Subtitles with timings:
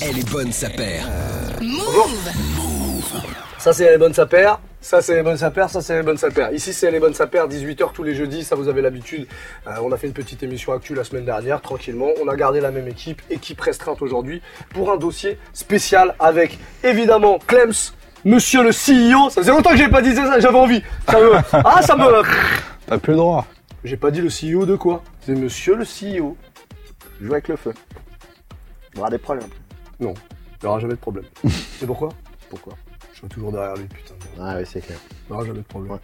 [0.00, 1.06] Elle est bonne sa paire.
[3.58, 6.52] Ça c'est les bonnes sapères, ça c'est les bonnes sapères, ça c'est les bonnes sapères.
[6.52, 9.28] Ici c'est les bonnes sapères, 18h tous les jeudis, ça vous avez l'habitude.
[9.66, 12.08] Euh, on a fait une petite émission actuelle la semaine dernière, tranquillement.
[12.22, 17.38] On a gardé la même équipe, équipe restreinte aujourd'hui, pour un dossier spécial avec évidemment
[17.46, 17.92] Clems,
[18.24, 19.30] monsieur le CEO.
[19.30, 20.82] Ça faisait longtemps que j'ai pas dit ça, j'avais envie.
[21.08, 21.32] Ça me...
[21.52, 22.22] Ah ça me...
[22.86, 23.46] T'as plus le droit.
[23.84, 25.02] J'ai pas dit le CEO de quoi?
[25.20, 26.36] C'est monsieur le CEO.
[27.20, 27.74] Joue avec le feu.
[28.94, 29.48] Il y aura des problèmes.
[30.00, 31.24] Non, il n'y aura jamais de problème.
[31.78, 32.08] C'est pourquoi?
[32.50, 32.74] Pourquoi?
[33.12, 34.14] Je suis toujours derrière lui, putain.
[34.40, 34.98] Ah oui, c'est clair.
[35.28, 35.92] Il n'y aura jamais de problème.
[35.94, 35.98] Ouais.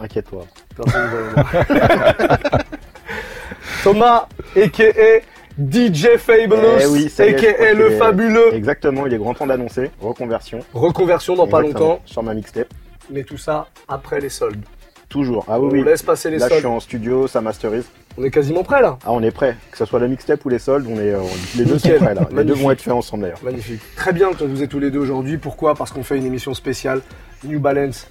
[0.00, 0.44] Inquiète-toi.
[0.76, 1.42] Personne ne.
[3.82, 5.20] Thomas, a.k.a.
[5.60, 7.74] DJ Fabulous, Eh oui, est, a.k.a.
[7.74, 8.54] le est- fabuleux.
[8.54, 9.90] Exactement, il est grand temps d'annoncer.
[10.00, 10.60] Reconversion.
[10.72, 12.72] Reconversion dans pas longtemps, Sur ma mixtape.
[13.10, 14.62] mais tout ça après les soldes.
[15.08, 15.44] Toujours.
[15.48, 15.82] Ah oui, On oui.
[15.84, 16.60] laisse passer les Là, je soldes.
[16.60, 17.86] suis en studio, ça masterise.
[18.20, 18.98] On est quasiment prêt là.
[19.04, 19.56] Ah, on est prêt.
[19.70, 21.20] Que ce soit la mixtape ou les soldes, on est, euh,
[21.56, 22.28] les deux sont prêts là.
[22.32, 23.38] Les deux vont être faits ensemble d'ailleurs.
[23.44, 23.80] Magnifique.
[23.94, 25.38] Très bien que vous êtes tous les deux aujourd'hui.
[25.38, 25.76] Pourquoi?
[25.76, 27.00] Parce qu'on fait une émission spéciale
[27.44, 28.08] New Balance.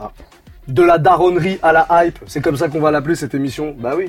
[0.00, 0.10] Ah.
[0.66, 2.18] De la daronnerie à la hype.
[2.26, 3.76] C'est comme ça qu'on va l'appeler cette émission.
[3.78, 4.06] Bah oui.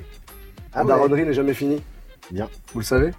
[0.73, 0.87] La Ah ouais.
[0.87, 1.83] daronnerie n'est jamais finie.
[2.31, 2.49] Bien.
[2.73, 3.11] Vous le savez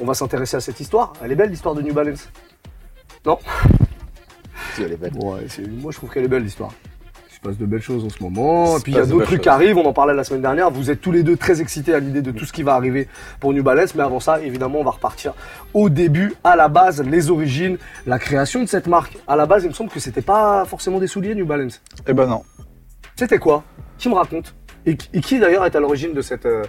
[0.00, 1.12] On va s'intéresser à cette histoire.
[1.22, 2.30] Elle est belle l'histoire de New Balance.
[3.26, 3.38] Non?
[4.74, 5.12] Si, elle est belle.
[5.16, 6.72] Ouais, moi je trouve qu'elle est belle l'histoire.
[7.42, 8.78] Il se passe de belles choses en ce moment.
[8.78, 9.76] Et puis il y a d'autres trucs qui arrivent.
[9.76, 10.70] On en parlait la semaine dernière.
[10.70, 13.08] Vous êtes tous les deux très excités à l'idée de tout ce qui va arriver
[13.40, 13.96] pour New Balance.
[13.96, 15.34] Mais avant ça, évidemment, on va repartir
[15.74, 19.18] au début, à la base, les origines, la création de cette marque.
[19.26, 21.82] À la base, il me semble que c'était pas forcément des souliers New Balance.
[22.06, 22.44] Eh ben non.
[23.16, 23.64] C'était quoi?
[23.98, 24.54] Qui me raconte?
[24.86, 26.62] Et, et qui d'ailleurs est à l'origine de cette, euh,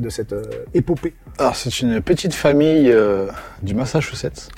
[0.00, 0.42] de cette euh,
[0.74, 1.14] épopée?
[1.38, 3.28] Alors c'est une petite famille euh,
[3.62, 4.50] du Massachusetts.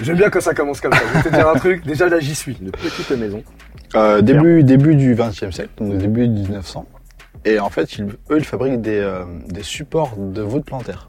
[0.00, 1.00] J'aime bien quand ça commence comme ça.
[1.14, 1.84] Je vais te dire un truc.
[1.86, 2.56] Déjà là, j'y suis.
[2.60, 3.42] Une petite maison.
[3.94, 6.86] Euh, début, début du 20e siècle, donc début du 1900.
[7.44, 11.08] Et en fait, ils, eux, ils fabriquent des, euh, des supports de voûte plantaire.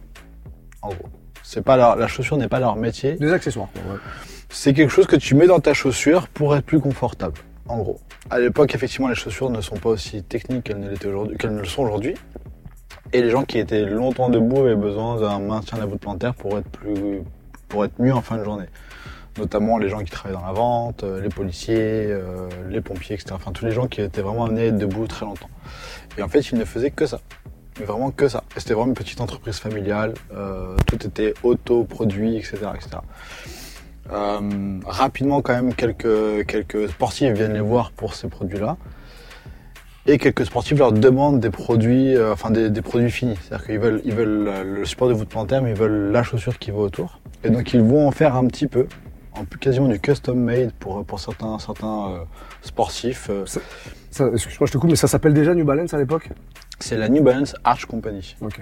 [0.81, 1.09] En gros.
[1.43, 3.15] C'est pas leur, la chaussure n'est pas leur métier.
[3.15, 3.69] Des accessoires.
[3.75, 3.97] ouais.
[4.49, 7.35] C'est quelque chose que tu mets dans ta chaussure pour être plus confortable.
[7.67, 7.99] En gros.
[8.29, 11.53] À l'époque, effectivement, les chaussures ne sont pas aussi techniques qu'elles ne, l'étaient aujourd'hui- qu'elles
[11.53, 12.15] ne le sont aujourd'hui.
[13.13, 16.33] Et les gens qui étaient longtemps debout avaient besoin d'un maintien de la voûte plantaire
[16.35, 17.21] pour être plus,
[17.69, 18.65] pour être mieux en fin de journée.
[19.37, 23.31] Notamment les gens qui travaillaient dans la vente, euh, les policiers, euh, les pompiers, etc.
[23.33, 25.49] Enfin, tous les gens qui étaient vraiment amenés à être debout très longtemps.
[26.17, 27.21] Et en fait, ils ne faisaient que ça.
[27.79, 28.43] Mais vraiment que ça.
[28.57, 30.15] C'était vraiment une petite entreprise familiale.
[30.33, 32.97] euh, tout était auto-produit, etc., etc.
[34.85, 38.75] Rapidement, quand même, quelques, quelques sportifs viennent les voir pour ces produits-là.
[40.07, 43.37] Et quelques sportifs leur demandent des produits, enfin des, produits finis.
[43.41, 46.57] C'est-à-dire qu'ils veulent, ils veulent le support de voûte plantaire, mais ils veulent la chaussure
[46.57, 47.19] qui va autour.
[47.43, 48.87] Et donc ils vont en faire un petit peu,
[49.33, 52.17] en quasiment du custom made pour, pour certains, certains euh,
[52.61, 53.27] sportifs.
[53.29, 53.45] euh.
[54.11, 56.29] Ça, Excuse-moi, je te coupe, mais ça s'appelle déjà New Balance à l'époque?
[56.79, 58.35] C'est la New Balance Arch Company.
[58.41, 58.61] Ok.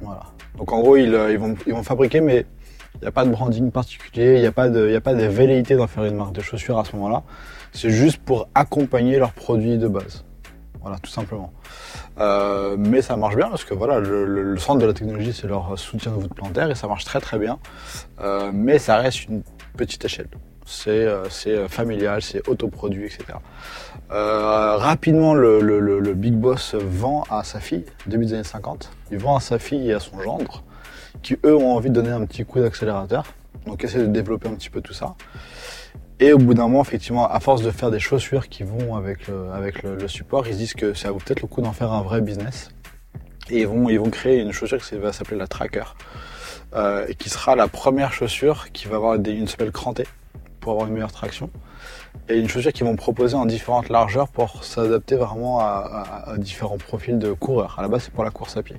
[0.00, 0.20] Voilà.
[0.56, 2.46] Donc en gros, ils, euh, ils, vont, ils vont fabriquer, mais
[2.94, 5.14] il n'y a pas de branding particulier, il n'y a pas de, y a pas
[5.14, 7.22] de velléité d'en faire une marque de chaussures à ce moment-là.
[7.72, 10.24] C'est juste pour accompagner leurs produits de base.
[10.80, 11.52] Voilà, tout simplement.
[12.18, 15.78] Euh, mais ça marche bien parce que voilà, le, centre de la technologie, c'est leur
[15.78, 17.58] soutien de voûte plantaire et ça marche très très bien.
[18.20, 19.42] Euh, mais ça reste une
[19.76, 20.28] petite échelle.
[20.66, 23.24] C'est euh, familial, c'est autoproduit, etc.
[24.10, 28.90] Rapidement, le big boss vend à sa fille, début des années 50.
[29.10, 30.62] Il vend à sa fille et à son gendre,
[31.22, 33.24] qui eux ont envie de donner un petit coup d'accélérateur.
[33.66, 35.14] Donc essayer de développer un petit peu tout ça.
[36.20, 39.28] Et au bout d'un moment, effectivement, à force de faire des chaussures qui vont avec
[39.28, 41.92] le, avec le, support, ils se disent que ça vaut peut-être le coup d'en faire
[41.92, 42.70] un vrai business.
[43.50, 45.84] Et ils vont, ils vont créer une chaussure qui va s'appeler la Tracker,
[46.74, 50.06] euh, et qui sera la première chaussure qui va avoir une semelle crantée
[50.60, 51.50] pour avoir une meilleure traction.
[52.28, 55.64] Et une chaussure qu'ils vont proposer en différentes largeurs pour s'adapter vraiment à,
[56.26, 57.76] à- à différents profils de coureurs.
[57.78, 58.76] À la base, c'est pour la course à pied.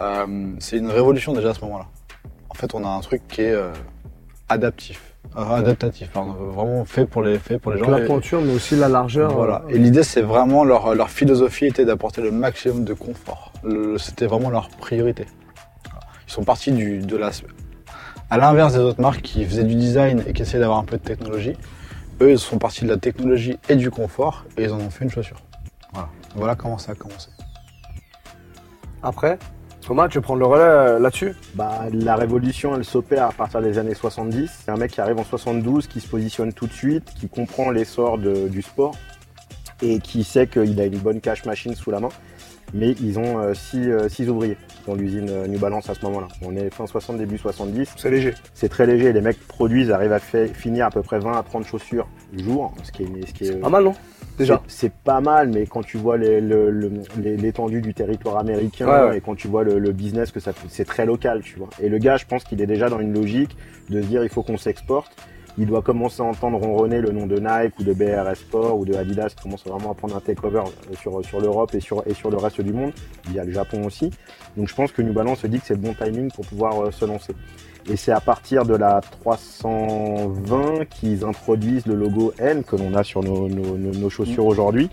[0.00, 1.86] Euh, c'est une révolution déjà à ce moment-là.
[2.50, 3.72] En fait, on a un truc qui est euh,
[4.48, 7.90] adaptif, Euh, adaptatif, pardon, vraiment fait pour les, fait pour les gens.
[7.90, 9.32] La pointure, mais aussi la largeur.
[9.34, 9.62] voilà.
[9.66, 13.52] euh, Et l'idée, c'est vraiment leur, leur philosophie était d'apporter le maximum de confort.
[13.98, 15.26] C'était vraiment leur priorité.
[16.26, 17.30] Ils sont partis du, de la,
[18.30, 20.96] à l'inverse des autres marques qui faisaient du design et qui essayaient d'avoir un peu
[20.98, 21.54] de technologie.
[22.20, 25.04] Eux, ils sont partis de la technologie et du confort et ils en ont fait
[25.04, 25.40] une chaussure.
[25.92, 26.08] Voilà.
[26.34, 27.28] Voilà comment ça a commencé.
[29.02, 29.38] Après,
[29.88, 31.34] Thomas, tu veux prendre le relais euh, là-dessus?
[31.54, 34.64] Bah, la révolution, elle s'opère à partir des années 70.
[34.66, 37.70] C'est un mec qui arrive en 72, qui se positionne tout de suite, qui comprend
[37.70, 38.94] l'essor du sport
[39.80, 42.10] et qui sait qu'il a une bonne cash machine sous la main.
[42.74, 46.04] Mais ils ont euh, six, euh, six ouvriers dans l'usine euh, New Balance à ce
[46.04, 46.28] moment-là.
[46.42, 47.94] On est fin 60, début 70.
[47.96, 48.34] C'est léger.
[48.52, 49.14] C'est très léger.
[49.14, 52.06] Les mecs produisent, arrivent à fait- finir à peu près 20 à 30 chaussures
[52.36, 53.94] jour, ce qui est, ce qui est Pas mal, non?
[54.38, 54.62] Déjà.
[54.66, 59.18] C'est- pas mal, mais quand tu vois l'étendue du territoire américain Ouais, ouais.
[59.18, 61.68] et quand tu vois le, le business que ça fait, c'est très local, tu vois.
[61.80, 63.56] Et le gars, je pense qu'il est déjà dans une logique
[63.90, 65.12] de se dire il faut qu'on s'exporte.
[65.60, 68.84] Il doit commencer à entendre ronronner le nom de Nike ou de BRS Sport ou
[68.84, 72.04] de Adidas qui commence vraiment à prendre un takeover euh, sur, sur l'Europe et sur,
[72.06, 72.92] et sur le reste du monde.
[73.26, 74.10] Il y a le Japon aussi.
[74.56, 76.80] Donc je pense que New Balance se dit que c'est le bon timing pour pouvoir
[76.80, 77.32] euh, se lancer.
[77.90, 83.02] Et c'est à partir de la 320 qu'ils introduisent le logo N que l'on a
[83.02, 84.90] sur nos, nos- nos- nos chaussures aujourd'hui.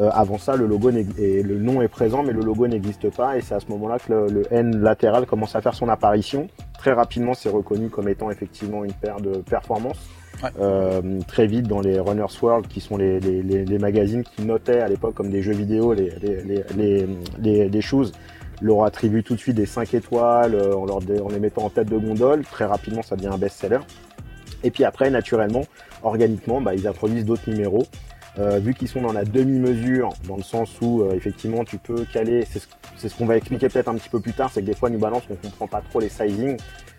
[0.00, 3.36] Euh, avant ça, le logo et le nom est présent, mais le logo n'existe pas.
[3.36, 6.48] Et c'est à ce moment-là que le, le N latéral commence à faire son apparition.
[6.78, 9.96] Très rapidement, c'est reconnu comme étant effectivement une paire de performance.
[10.42, 10.50] Ouais.
[10.60, 14.42] Euh, très vite dans les Runners World, qui sont les, les- les- les magazines qui
[14.44, 17.06] notaient à l'époque comme des jeux vidéo les, les, les, les,
[17.38, 18.12] les- les choses,
[18.60, 21.98] leur attribuent tout de suite des 5 étoiles euh, en les mettant en tête de
[21.98, 22.44] gondole.
[22.44, 23.80] Très rapidement, ça devient un best-seller.
[24.64, 25.62] Et puis après, naturellement,
[26.02, 27.86] organiquement, bah, ils introduisent d'autres numéros.
[28.38, 32.04] Euh, vu qu'ils sont dans la demi-mesure, dans le sens où euh, effectivement tu peux
[32.12, 32.58] caler, c'est
[32.98, 34.90] ce, ce qu'on va expliquer peut-être un petit peu plus tard, c'est que des fois
[34.90, 36.58] New Balance on comprend pas trop les sizing,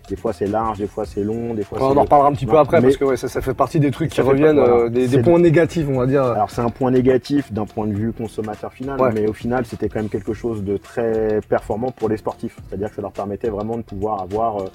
[0.10, 2.34] des fois c'est large, des fois c'est long, des fois on c'est en reparlera un
[2.34, 4.56] petit peu après mais- parce que ouais, ça, ça fait partie des trucs qui reviennent,
[4.56, 4.84] pas- voilà.
[4.86, 6.24] euh, des, des points négatifs, on va dire.
[6.24, 9.12] Alors c'est un point négatif d'un point de vue consommateur final, Ouais.
[9.14, 12.58] mais au final c'était quand même quelque chose de très performant pour les sportifs.
[12.68, 14.66] C'est-à-dire que ça leur permettait vraiment de pouvoir avoir euh,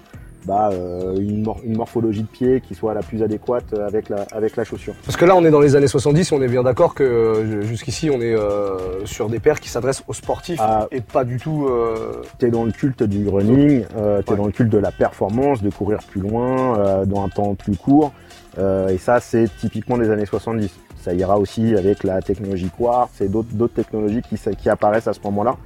[0.47, 4.27] bah, euh, une, mor- une morphologie de pied qui soit la plus adéquate avec la,
[4.33, 4.95] avec la chaussure.
[5.05, 7.63] Parce que là, on est dans les années 70, on est bien d'accord que euh,
[7.63, 10.87] jusqu'ici, on est euh, sur des paires qui s'adressent aux sportifs Ah.
[10.91, 11.67] et pas du tout.
[11.69, 14.37] euh, T'es dans le culte du running, euh, t'es Ouais.
[14.37, 17.77] dans le culte de la performance, de courir plus loin, euh, dans un temps plus
[17.77, 18.13] court.
[18.59, 20.71] Euh, et ça, c'est typiquement des années 70.
[21.01, 25.21] Ça ira aussi avec la technologie Quartz et d'autres technologies qui, qui apparaissent à ce
[25.25, 25.57] moment-là.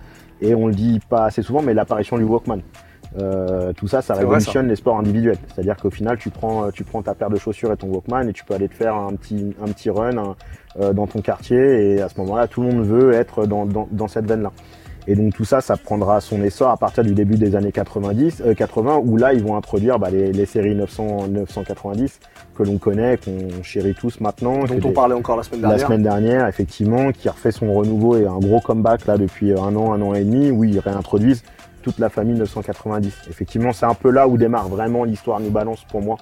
[0.40, 2.61] Et on le dit pas assez souvent, mais l'apparition du Walkman.
[3.18, 5.38] Euh, tout ça, ça vrai, révolutionne les sports individuels.
[5.54, 8.32] C'est-à-dire qu'au final, tu prends, tu prends ta paire de chaussures et ton Walkman et
[8.32, 10.36] tu peux aller te faire un petit, un petit run un-
[10.80, 11.94] euh, dans ton quartier.
[11.94, 14.52] Et à ce moment-là, tout le monde veut être dans, dans, dans cette veine-là.
[15.08, 18.42] Et donc tout ça, ça prendra son essor à partir du début des années 90,
[18.44, 22.19] euh, 80, où là, ils vont introduire bah, les, les séries 900, 990
[22.58, 24.64] que l'on connaît, qu'on chérit tous maintenant.
[24.64, 25.86] dont on des- parlait encore la semaine la dernière.
[25.86, 29.92] semaine dernière, effectivement, qui refait son renouveau et un gros comeback là depuis un an,
[29.92, 31.44] un an et demi, où ils réintroduisent
[31.86, 33.14] toute la famille 990.
[33.30, 36.16] Effectivement, c'est un peu là où démarre vraiment l'histoire New Balance pour moi.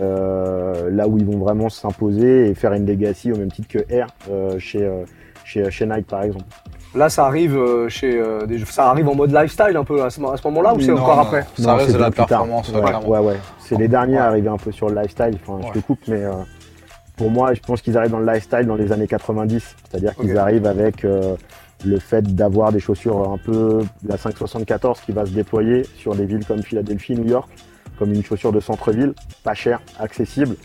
[0.00, 3.78] Euh, là où ils vont vraiment s'imposer et faire une legacy au même titre que
[3.88, 5.04] Air euh, chez, euh,
[5.44, 6.46] chez, chez Nike par exemple.
[6.96, 7.56] Là, ça arrive
[7.88, 10.74] chez euh, des, ça arrive en mode lifestyle un peu à ce, à ce moment-là
[10.74, 11.46] ou c'est encore non, après?
[11.56, 12.44] Ça Non, reste c'est de la bien plus tard.
[12.44, 13.36] performance, Ouais, ouais, ouais.
[13.60, 14.18] C'est les derniers Ouais.
[14.18, 15.38] à arriver un peu sur le lifestyle.
[15.46, 16.32] Enfin, je te coupe, mais euh,
[17.16, 19.76] pour moi, je pense qu'ils arrivent dans le lifestyle dans les années 90.
[19.90, 21.36] C'est-à-dire qu'ils arrivent avec euh,
[21.84, 26.24] le fait d'avoir des chaussures un peu la 574 qui va se déployer sur des
[26.26, 27.48] villes comme Philadelphie, New York,
[27.98, 30.56] comme une chaussure de centre-ville, pas chère, accessible,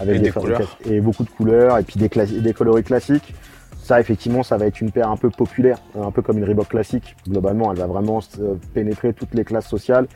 [0.00, 0.78] avec Et des couleurs.
[0.88, 3.34] et beaucoup de couleurs et puis des, classi- des coloris classiques.
[3.82, 6.68] Ça, effectivement, ça va être une paire un peu populaire, un peu comme une Reebok
[6.68, 7.16] classique.
[7.26, 10.06] Globalement, elle va vraiment euh, pénétrer toutes les classes sociales,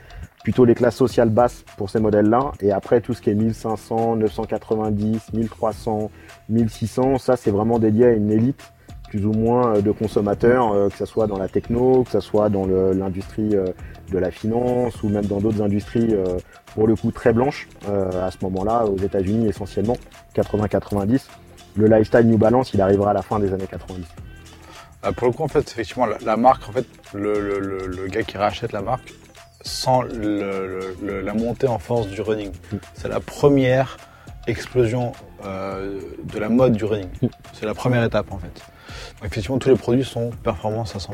[0.44, 2.53] plutôt les classes sociales basses pour ces modèles-là.
[2.61, 6.11] Et après, tout ce qui est 1500, 990, 1300,
[6.50, 8.73] 1600, ça, c'est vraiment dédié à une élite
[9.12, 12.20] plus ou moins euh, de consommateurs, euh, que ce soit dans la techno, que ce
[12.20, 13.67] soit dans l'industrie euh,
[14.11, 16.14] de la finance ou même dans d'autres industries,
[16.75, 19.97] pour le coup, très blanches, à ce moment-là, aux États-Unis essentiellement,
[20.35, 21.23] 80-90.
[21.76, 24.05] Le lifestyle New Balance, il arrivera à la fin des années 90.
[25.05, 28.73] Euh, pour le coup, en fait, effectivement, la, marque, en fait, le, gars qui rachète
[28.73, 29.14] la marque
[30.12, 32.50] le- la montée en force du running.
[32.94, 33.97] C'est la première
[34.47, 37.09] explosion de la mode du running.
[37.54, 38.62] C'est la première étape, en fait.
[39.25, 41.12] Effectivement, tous les produits sont performance à 100%.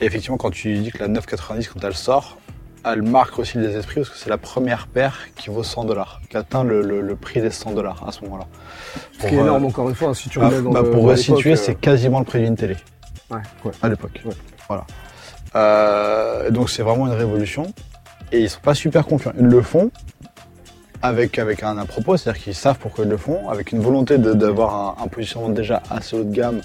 [0.00, 2.36] Et effectivement, quand tu dis que la 990, quand elle sort,
[2.84, 6.20] elle marque aussi les esprits parce que c'est la première paire qui vaut 100 dollars,
[6.30, 8.44] qui atteint le, le- le prix des 100 dollars à ce moment-là.
[9.20, 11.02] Ce qui est euh, énorme encore une fois, si tu bah, dans bah, le- pour
[11.02, 12.76] dans resituer, c'est euh, quasiment le prix d'une télé.
[13.30, 13.38] Ouais.
[13.64, 13.72] Ouais.
[13.82, 14.20] À l'époque.
[14.24, 14.34] Ouais.
[14.68, 14.86] Voilà.
[15.56, 17.72] Euh, donc c'est vraiment une révolution.
[18.32, 19.32] Et ils sont pas super confiants.
[19.38, 19.90] Ils le font
[21.02, 24.18] avec, avec un à propos, c'est-à-dire qu'ils savent pourquoi ils le font, avec une volonté
[24.18, 26.60] d'avoir un, positionnement déjà assez haut de gamme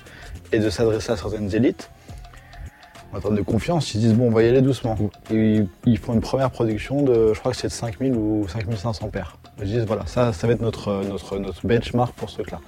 [0.52, 1.90] et de s'adresser à certaines élites.
[3.14, 4.98] En termes de confiance, ils se disent bon, on va y aller doucement.
[5.30, 5.68] Ils,
[6.02, 9.38] font une première production de, je crois que c'est de 5000 ou 5500 paires.
[9.58, 12.62] Ils se disent voilà, ça, ça va être notre, notre, notre benchmark pour ce truc-là.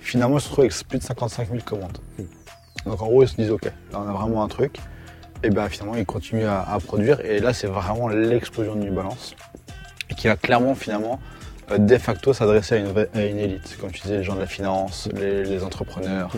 [0.00, 1.98] Finalement, ils se retrouvent avec plus de 55 000 commandes.
[2.84, 4.78] Donc en gros, ils se disent ok, là on a vraiment un truc.
[5.44, 7.20] Et ben finalement, ils continuent à, à produire.
[7.20, 9.36] Et là, c'est vraiment l'explosion de New Balance.
[10.14, 11.18] Et qui va clairement, finalement,
[11.70, 13.76] euh, de facto s'adresser à une, vraie- à une élite.
[13.80, 16.30] Comme tu disais, les gens de la finance, les, les entrepreneurs,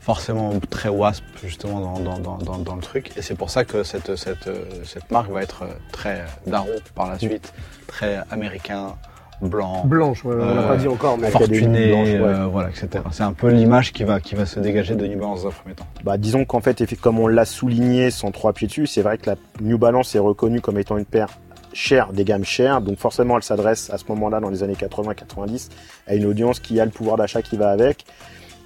[0.00, 3.10] forcément très wasp justement dans, dans, dans, dans, dans le truc.
[3.16, 6.68] Et c'est pour ça que cette, cette, euh, cette marque va être euh, très daron
[6.94, 7.52] par la suite,
[7.86, 8.94] très américain,
[9.42, 12.16] blanc, Blanche, ouais, on l'a Euh, pas dit encore, mais fortuné, blanche, ouais.
[12.40, 12.88] euh, voilà, etc.
[13.12, 15.52] C'est un peu l'image qui va, qui va se dégager de New Balance dans un
[15.52, 15.86] premier temps.
[16.04, 19.30] Bah, disons qu'en fait, comme on l'a souligné sans trois pieds dessus, c'est vrai que
[19.30, 21.28] la New Balance est reconnue comme étant une paire
[21.72, 25.68] chère, des gammes chères, donc forcément elle s'adresse à ce moment-là, dans les années 80-90,
[26.06, 28.04] à une audience qui a le pouvoir d'achat qui va avec.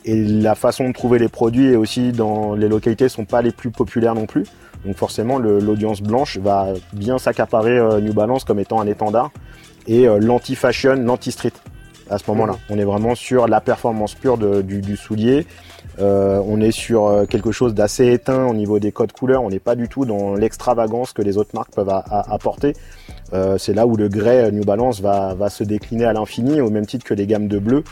[0.04, 3.52] Et la façon de trouver les produits et aussi dans les localités sont pas les
[3.52, 4.44] plus populaires non plus.
[4.84, 9.30] Donc forcément, l'audience blanche va bien s'accaparer euh, New Balance comme étant un étendard
[9.86, 11.52] et euh, l'anti-fashion, l'anti-street
[12.10, 12.56] à ce moment-là.
[12.68, 15.46] On est vraiment sur la performance pure de- du, du soulier.
[15.98, 19.42] Euh, on est sur euh, quelque chose d'assez éteint au niveau des codes couleurs.
[19.42, 22.74] On n'est pas du tout dans l'extravagance que les autres marques peuvent apporter.
[23.32, 26.86] Euh, c'est là où le euh, New Balance va, se décliner à l'infini, au même
[26.86, 27.84] titre que les gammes de bleu.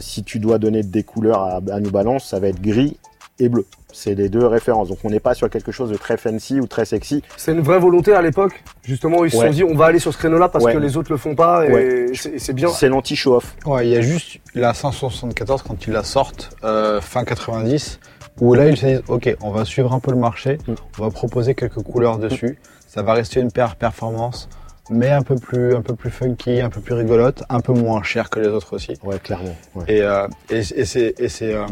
[0.00, 2.96] Si tu dois donner des couleurs à New Balance, ça va être gris
[3.40, 3.66] et bleu.
[3.92, 4.88] C'est les deux références.
[4.88, 7.22] Donc on n'est pas sur quelque chose de très fancy ou très sexy.
[7.36, 8.62] c'est une vraie volonté à l'époque.
[8.84, 9.46] Justement, ils se Ouais.
[9.46, 10.74] sont dit, on va aller sur ce créneau-là parce Ouais.
[10.74, 12.06] que les autres le font pas et Ouais.
[12.38, 12.68] c'est bien.
[12.68, 13.56] C'est l'anti-show-off.
[13.66, 17.98] Ouais, il y a juste la 574 quand ils la sortent euh, fin 90
[18.40, 20.74] où là ils se disent ok on va suivre un peu le marché, Mm.
[20.98, 24.48] on va proposer quelques couleurs dessus, ça va rester une paire performance
[24.90, 28.02] mais un peu plus un peu plus funky, un peu plus rigolote, un peu moins
[28.02, 28.94] cher que les autres aussi.
[29.02, 29.54] Ouais, clairement.
[29.74, 29.84] Ouais.
[29.88, 31.64] Et, euh, et, et c'est et c'est euh,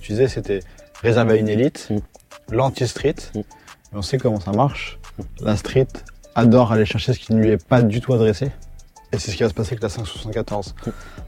[0.00, 0.60] tu disais c'était
[1.02, 2.54] réservé à une élite, Mm.
[2.54, 3.40] l'anti-street, Mm.
[3.94, 4.98] on sait comment ça marche.
[5.40, 5.88] La street
[6.34, 8.50] adore aller chercher ce qui ne lui est pas du tout adressé.
[9.14, 10.74] Et c'est ce qui va se passer avec la 574.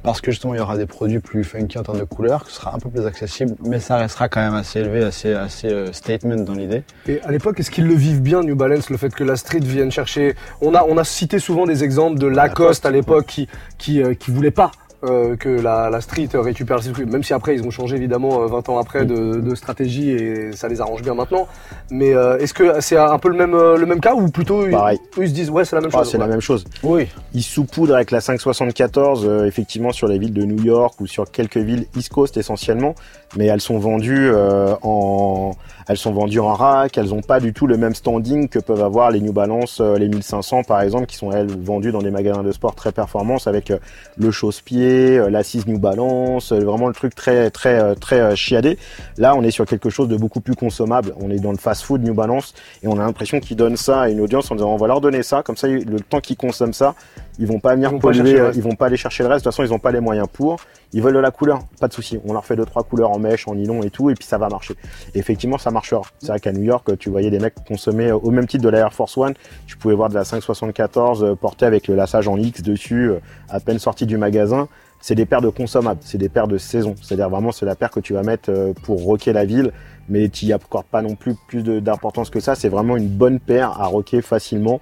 [0.03, 2.55] Parce que justement, il y aura des produits plus funky en termes de couleurs, qui
[2.55, 5.93] sera un peu plus accessible, mais ça restera quand même assez élevé, assez, assez euh,
[5.93, 6.83] statement dans l'idée.
[7.07, 9.61] Et à l'époque, est-ce qu'ils le vivent bien, New Balance, le fait que la street
[9.61, 10.35] vienne chercher?
[10.63, 14.15] On a, on a cité souvent des exemples de Lacoste à l'époque qui, qui, euh,
[14.15, 14.73] qui voulait pas.
[15.05, 18.43] Euh, que la, la street récupère le circuit, même si après ils ont changé évidemment
[18.43, 21.47] euh, 20 ans après de, de stratégie et ça les arrange bien maintenant.
[21.91, 24.67] Mais euh, est-ce que c'est un peu le même, euh, le même cas ou plutôt
[24.67, 24.99] ils, Pareil.
[25.19, 26.65] eux, ils se disent ouais c'est la même Ah, chose c'est la même chose.
[26.83, 27.09] Oui.
[27.35, 31.31] Ils saupoudrent avec la 574 euh, effectivement sur les villes de New York ou sur
[31.31, 32.95] quelques villes East Coast essentiellement,
[33.37, 35.53] mais elles sont vendues euh, en
[35.87, 38.83] elles sont vendues en rack, elles ont pas du tout le même standing que peuvent
[38.83, 42.11] avoir les New Balance euh, les 1500 par exemple qui sont elles vendues dans des
[42.11, 43.79] magasins de sport très performance avec euh,
[44.17, 48.79] le chausse-pied, euh, l'assise New Balance, euh, vraiment le truc très très euh, très chiadé.
[49.19, 51.15] Là, on est sur quelque chose de beaucoup plus consommable.
[51.21, 54.09] On est dans le fast-food New Balance et on a l'impression qu'ils donnent ça à
[54.09, 56.73] une audience en disant on va leur donner ça, comme ça le temps qu'ils consomment
[56.73, 56.95] ça,
[57.39, 59.45] ils vont pas venir Ils vont polluer, ils vont pas aller chercher le reste.
[59.45, 60.61] De toute façon, ils ont pas les moyens pour.
[60.93, 62.21] Ils veulent de la couleur, pas de souci.
[62.25, 64.39] On leur fait deux trois couleurs en mèche, en nylon et tout, et puis ça
[64.39, 64.75] va marcher.
[65.15, 66.03] Et effectivement, ça marchera.
[66.21, 68.79] C'est vrai qu'à New York, tu voyais des mecs consommer au même titre de la
[68.79, 69.35] Air Force One.
[69.67, 73.11] Tu pouvais voir de la 574 euh, portée avec le lassage en X dessus,
[73.49, 74.69] à peine sortie du magasin.
[75.07, 76.95] C'est des paires de consommables, c'est des paires de saison.
[77.03, 79.71] C'est-à-dire vraiment, c'est la paire que tu vas mettre euh, pour rocker la ville,
[80.09, 82.55] mais tu y accordes pas non plus plus d'importance que ça.
[82.55, 84.81] C'est vraiment une bonne paire à rocker facilement.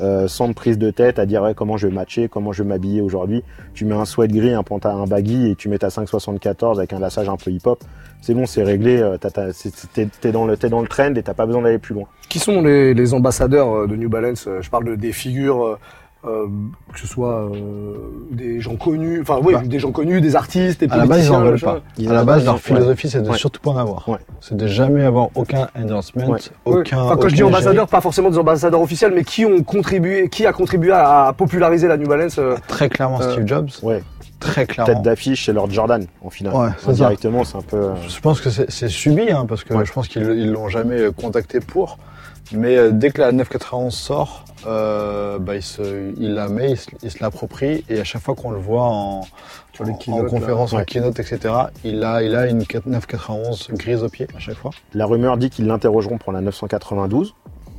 [0.00, 2.68] euh, sans prise de tête à dire ouais, comment je vais matcher, comment je vais
[2.68, 3.42] m'habiller aujourd'hui.
[3.74, 6.92] Tu mets un sweat gris, un pantalon, un baggy et tu mets ta 574 avec
[6.94, 7.78] un lassage un peu hip-hop.
[8.22, 8.98] C'est bon, c'est réglé.
[9.00, 9.18] euh,
[10.20, 12.06] T'es dans le t'es dans le trend et t'as pas besoin d'aller plus loin.
[12.28, 14.48] Qui sont les, les ambassadeurs euh, de New Balance?
[14.60, 15.78] Je parle de, des figures,
[16.24, 16.46] euh,
[16.92, 17.96] que ce soit euh,
[18.30, 19.62] des gens connus, enfin oui, Bah.
[19.64, 21.38] des gens connus, des artistes, des À la base, ils politiciens.
[21.38, 21.80] en veulent pas.
[21.98, 23.36] Ils à la base, leur philosophie, c'est de Ouais.
[23.36, 24.08] surtout pas en avoir.
[24.08, 24.18] Ouais.
[24.40, 26.98] C'est de jamais avoir aucun endorsement, aucun.
[27.00, 30.28] Enfin, quand je dis aucun ambassadeurs, pas forcément des ambassadeurs officiels, mais qui ont contribué,
[30.28, 32.36] qui a contribué à, à populariser la New Balance.
[32.38, 32.54] euh.
[32.68, 33.70] Très clairement, Euh, Steve Jobs.
[33.82, 34.02] Ouais.
[34.38, 34.92] Très clairement.
[34.94, 36.54] Tête d'affiche, c'est leur Jordan en finale.
[36.54, 36.92] Ouais.
[36.94, 37.76] Directement, c'est un peu.
[37.76, 39.84] euh, Je pense que c'est subi, hein, parce que Ouais.
[39.84, 41.98] je pense qu'ils ils l'ont jamais contacté pour.
[42.52, 46.76] Mais euh, dès que la 991 sort, euh, bah, il, se, il la met, il
[46.76, 49.22] se, il se l'approprie, et à chaque fois qu'on le voit en,
[49.84, 49.92] les
[50.28, 50.80] conférence, là.
[50.80, 54.70] en keynote, etc., il a, il a une 991 grise au pied à chaque fois.
[54.94, 57.34] La rumeur dit qu'ils l'interrogeront pour la 992.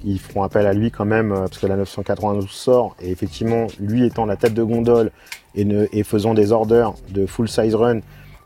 [0.05, 3.67] Ils feront appel à lui quand même, euh, parce que la 992 sort, et effectivement,
[3.79, 5.11] lui étant la tête de gondole
[5.55, 7.99] et, ne, et faisant des orders de full size run,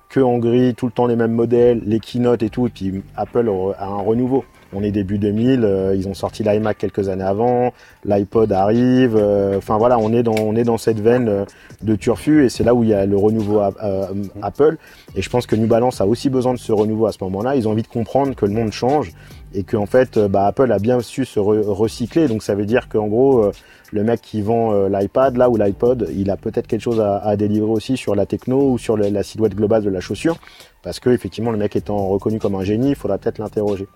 [0.09, 3.03] que en gris, tout le temps les mêmes modèles, les keynotes et tout, et puis
[3.15, 4.45] Apple a un renouveau.
[4.74, 7.71] On est début 2000, euh, ils ont sorti l'iMac quelques années avant,
[8.05, 11.45] l'iPod arrive, euh, enfin voilà, on est dans on est dans cette veine euh,
[11.83, 14.07] de turfu et c'est là où il y a le renouveau à- euh,
[14.41, 14.77] Apple
[15.15, 17.55] et je pense que New Balance a aussi besoin de ce renouveau à ce moment-là.
[17.55, 19.12] Ils ont envie de comprendre que le monde change
[19.53, 22.27] et que en fait, bah, Apple a bien su se re- recycler.
[22.27, 23.50] Donc ça veut dire qu'en gros,
[23.93, 27.69] le mec qui vend l'iPad là ou l'iPod, il a peut-être quelque chose à, délivrer
[27.71, 30.38] aussi sur la techno ou sur la silhouette globale de la chaussure,
[30.83, 33.88] parce que effectivement, le mec étant reconnu comme un génie, il faudra peut-être l'interroger.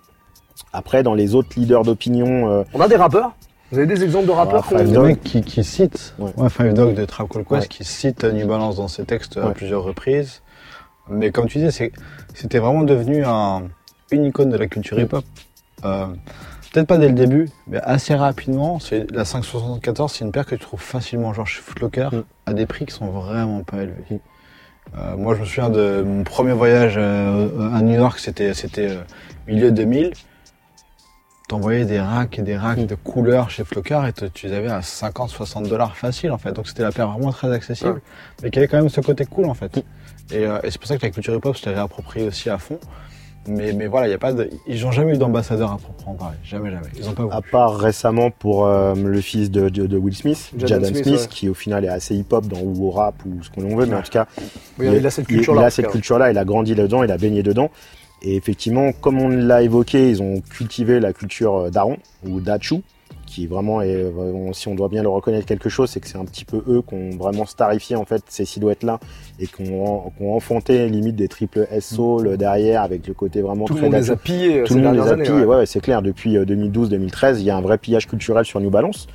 [0.72, 3.32] Après, dans les autres leaders d'opinion, euh, On a des rappeurs.
[3.70, 5.08] Vous avez des exemples de rappeurs qu'on- Five Dog.
[5.08, 6.30] Dog qui, qui cite, Ouais.
[6.36, 6.50] ouais.
[6.50, 7.68] Five Dog de Trap Call Quest Ouais.
[7.68, 9.52] qui cite New Balance dans ses textes à Ouais.
[9.54, 10.42] plusieurs reprises.
[11.08, 11.92] Mais comme tu disais, c'est-
[12.34, 13.62] c'était vraiment devenu un,
[14.10, 15.24] une icône de la culture hip-hop.
[15.84, 16.06] Euh,
[16.72, 20.54] peut-être pas dès le début, mais assez rapidement, c'est la 574, c'est une paire que
[20.54, 22.22] tu trouves facilement, genre chez Footlocker, Mm.
[22.46, 24.20] à des prix qui sont vraiment pas élevés.
[24.98, 28.88] Euh, moi, je me souviens de mon premier voyage euh, à New York, c'était c'était
[28.90, 29.00] euh,
[29.48, 30.12] milieu 2000.
[31.52, 32.86] T'envoyais des racks et des racks Mm.
[32.86, 36.52] de couleurs chez Flocker et te- tu les avais à 50-60 dollars facile en fait.
[36.52, 38.00] Donc c'était la paire vraiment très accessible, Ouais.
[38.42, 39.76] mais qui avait quand même ce côté cool en fait.
[40.32, 42.56] Et, euh, et c'est pour ça que la culture hip-hop, je l'ai réapproprié aussi à
[42.56, 42.78] fond.
[43.48, 46.14] Mais, mais voilà, il y a pas de, ils n'ont jamais eu d'ambassadeur à proprement
[46.14, 46.36] parler.
[46.44, 46.86] Jamais, jamais.
[46.96, 47.34] Ils ont pas voulu.
[47.34, 51.20] À part récemment pour euh, le fils de, de, de Will Smith, Jaden Smith, Smith,
[51.22, 51.26] ouais.
[51.28, 53.96] qui au final est assez hip-hop dans ou au rap ou ce qu'on veut, mais
[53.96, 54.26] en tout cas,
[54.78, 55.60] Oui, il a cette il- culture-là.
[55.60, 57.70] Il en a cette culture-là, il a grandi dedans, il a baigné dedans.
[58.22, 62.82] Et effectivement, comme on l'a évoqué, ils ont cultivé la culture euh, d'Aaron ou d'Achu,
[63.32, 64.12] qui vraiment est,
[64.52, 66.82] si on doit bien le reconnaître quelque chose, c'est que c'est un petit peu eux
[66.86, 69.00] qui ont vraiment starifié en fait ces silhouettes-là
[69.40, 73.40] et qui ont, qui ont enfanté limite des triple S soul derrière avec le côté
[73.40, 75.44] vraiment Tout le très monde les a pillés euh, Tout le monde les a pillés,
[75.44, 75.66] ouais.
[75.66, 76.02] c'est clair.
[76.02, 79.06] Depuis euh, 2012-2013, il y a un vrai pillage culturel sur New Balance.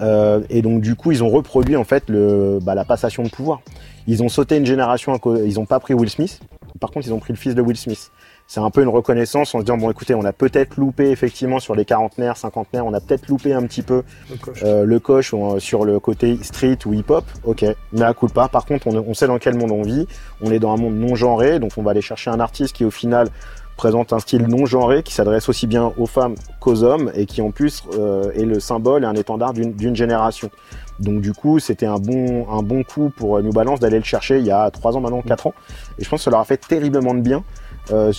[0.00, 3.28] Euh, et donc du coup, ils ont reproduit en fait le, bah, la passation de
[3.28, 3.60] pouvoir.
[4.06, 6.40] Ils ont sauté une génération, ils ont pas pris Will Smith.
[6.80, 8.10] Par contre, ils ont pris le fils de Will Smith.
[8.50, 11.60] C'est un peu une reconnaissance en se disant bon, écoutez, on a peut-être loupé effectivement
[11.60, 14.98] sur les quarantenaires, cinquantenaires, on a peut-être loupé un petit peu Donc, euh, euh, le
[14.98, 18.48] coche euh, sur le côté street ou hip-hop, ok, mais à coup de pas.
[18.48, 20.08] Par contre, on, on sait dans quel monde on vit.
[20.40, 22.84] On est dans un monde non genré, donc on va aller chercher un artiste qui
[22.84, 23.28] au final
[23.76, 27.40] présente un style non genré, qui s'adresse aussi bien aux femmes qu'aux hommes et qui
[27.42, 30.50] en plus euh, est le symbole et un étendard d'une d'une génération.
[30.98, 34.04] Donc du coup, c'était un bon un bon coup pour euh, New Balance d'aller le
[34.04, 35.54] chercher il y a trois ans maintenant, quatre ans,
[35.98, 37.44] et je pense que ça leur a fait terriblement de bien.
[37.90, 38.12] Euh,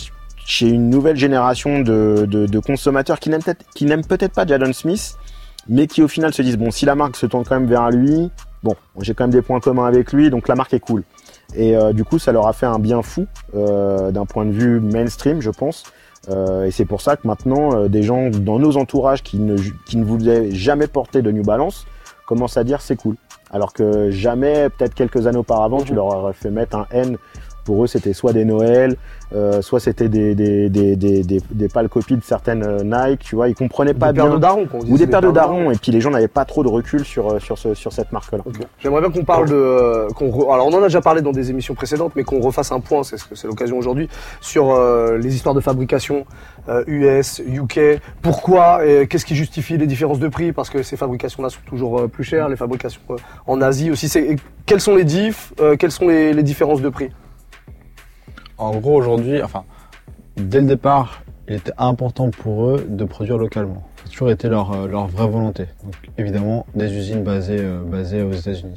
[0.45, 4.45] chez une nouvelle génération de, de, de consommateurs qui n'aiment peut-être qui n'aiment peut-être pas
[4.45, 5.15] Jadon Smith,
[5.67, 7.89] mais qui au final se disent bon si la marque se tourne quand même vers
[7.89, 8.29] lui,
[8.63, 11.03] bon j'ai quand même des points communs avec lui, donc la marque est cool.
[11.55, 14.51] Et euh, du coup ça leur a fait un bien fou euh, d'un point de
[14.51, 15.83] vue mainstream je pense.
[16.29, 19.98] Euh, et c'est pour ça que maintenant des gens dans nos entourages qui ne qui
[19.98, 21.86] ne voulaient jamais porter de New Balance
[22.25, 23.15] commencent à dire c'est cool.
[23.51, 27.17] Alors que jamais peut-être quelques années auparavant tu leur aurais fait mettre un N.
[27.63, 28.96] Pour eux c'était soit des Noël,
[29.36, 33.20] euh, soit c'était des des, des, des, des, des pâles copies de certaines euh, Nike,
[33.20, 35.58] tu vois, ils comprenaient pas des paires de darons, quoi, ou des paires de darons.
[35.60, 37.94] darons, et puis les gens n'avaient pas trop de recul sur, euh, sur, ce, sur
[37.94, 38.39] cette marque-là.
[38.80, 41.32] J'aimerais bien qu'on parle de, euh, qu'on re- alors on en a déjà parlé dans
[41.32, 44.10] des émissions précédentes, mais qu'on refasse un point, c'est c'est l'occasion aujourd'hui,
[44.41, 46.26] sur euh, les histoires de fabrication
[46.88, 48.00] US, UK.
[48.21, 50.52] Pourquoi et qu'est-ce qui justifie les différences de prix?
[50.52, 53.02] Parce que ces fabrications-là sont toujours plus chères, les fabrications
[53.47, 54.08] en Asie aussi.
[54.10, 57.10] C'est, quels sont les diffs Quelles sont les, les différences de prix?
[58.62, 59.63] En gros, aujourd'hui, enfin,
[60.38, 63.84] dès le départ, il était important pour eux de produire localement.
[63.97, 65.65] Ça a toujours été leur, euh, leur vraie volonté.
[65.84, 68.76] Donc, évidemment, des usines basées, euh, basées aux États-Unis.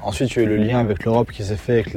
[0.00, 1.96] Ensuite, il y a eu le lien avec l'Europe qui s'est fait avec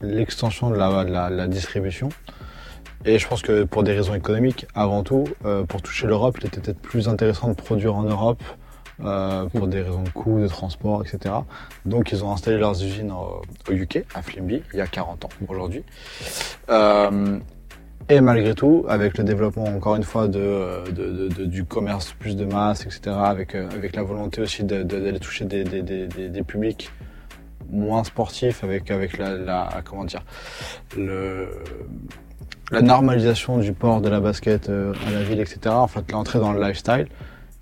[0.00, 2.08] l'extension de la, la distribution.
[3.04, 6.48] Et je pense que pour des raisons économiques, avant tout, euh, pour toucher l'Europe, il
[6.48, 8.42] était peut-être plus intéressant de produire en Europe
[9.02, 11.34] euh, pour des raisons de coûts, de transport, etc.
[11.84, 15.28] Donc ils ont installé leurs usines au, UK, à Flimby, il y a 40 ans
[15.48, 15.82] aujourd'hui.
[16.70, 17.40] Euh,
[18.08, 23.16] et malgré tout, avec le développement encore une fois du commerce plus de masse, etc.,
[23.18, 26.92] avec, euh, avec la volonté aussi d'aller toucher des, publics
[27.68, 30.22] moins sportifs, avec, la, comment dire,
[32.70, 35.58] la normalisation du port de la basket à la ville, etc.
[35.70, 37.08] En fait, l'entrée dans le lifestyle,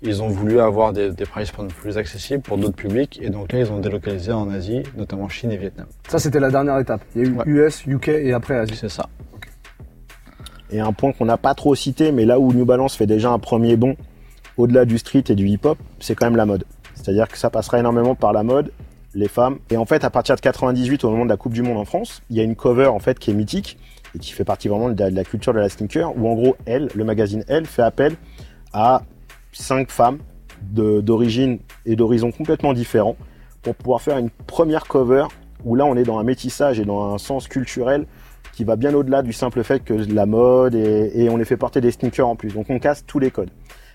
[0.03, 3.51] ils ont voulu avoir des, des price points plus accessibles pour d'autres publics, et donc
[3.53, 5.87] là, ils ont délocalisé en Asie, notamment Chine et Vietnam.
[6.09, 7.01] Ça, c'était la dernière étape.
[7.15, 7.43] Il y a eu Ouais.
[7.67, 8.75] US, UK et après Asie.
[8.75, 9.07] C'est ça.
[10.71, 13.29] Et un point qu'on n'a pas trop cité, mais là où New Balance fait déjà
[13.31, 13.95] un premier bond,
[14.57, 16.65] au-delà du street et du hip-hop, c'est quand même la mode.
[16.95, 18.71] C'est-à-dire que ça passera énormément par la mode,
[19.13, 19.59] les femmes.
[19.69, 21.85] Et en fait, à partir de 98, au moment de la Coupe du Monde en
[21.85, 23.77] France, il y a une cover en fait qui est mythique
[24.15, 26.33] et qui fait partie vraiment de la, de la culture de la sneaker, où en
[26.35, 28.15] gros, elle, le magazine Elle, fait appel
[28.73, 29.03] à
[29.53, 30.19] cinq femmes
[30.61, 33.15] d'origine et d'horizons complètement différents
[33.61, 35.25] pour pouvoir faire une première cover
[35.65, 38.05] où là, on est dans un métissage et dans un sens culturel
[38.53, 41.45] qui va bien au-delà du simple fait que de la mode et, et on les
[41.45, 42.53] fait porter des sneakers en plus.
[42.53, 43.49] Donc on casse tous les codes.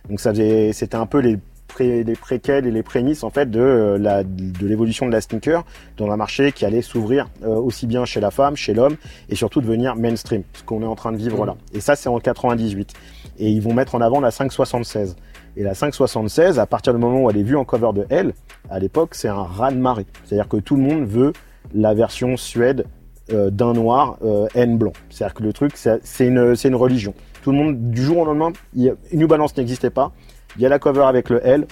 [0.08, 3.60] Donc ça c'était un peu les pré, les préquels et les prémices en fait de
[3.60, 5.64] euh, la de l'évolution de la sneaker
[5.98, 8.96] dans un marché qui allait s'ouvrir euh, aussi bien chez la femme, chez l'homme
[9.28, 11.46] et surtout devenir mainstream, ce qu'on est en train de vivre Mhm.
[11.46, 11.56] là.
[11.74, 12.94] Et ça c'est en 98.
[13.38, 15.14] Et ils vont mettre en avant la 576.
[15.56, 18.32] Et la 576, à partir du moment où elle est vue en cover de Elle,
[18.70, 20.06] à l'époque, c'est un raz-de-marée.
[20.24, 21.32] C'est-à-dire que tout le monde veut
[21.74, 22.84] la version Suède
[23.32, 24.92] euh, d'un noir euh, N blanc.
[25.10, 27.12] C'est-à-dire que le truc, c'est une, une religion.
[27.42, 30.12] Tout le monde, du jour au lendemain, il a- New Balance n'existait pas.
[30.56, 31.66] Il y a la cover avec le L.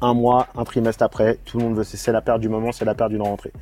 [0.00, 2.84] Un mois, un trimestre après, tout le monde veut, c'est la paire du moment, c'est
[2.84, 3.52] la paire d'une rentrée.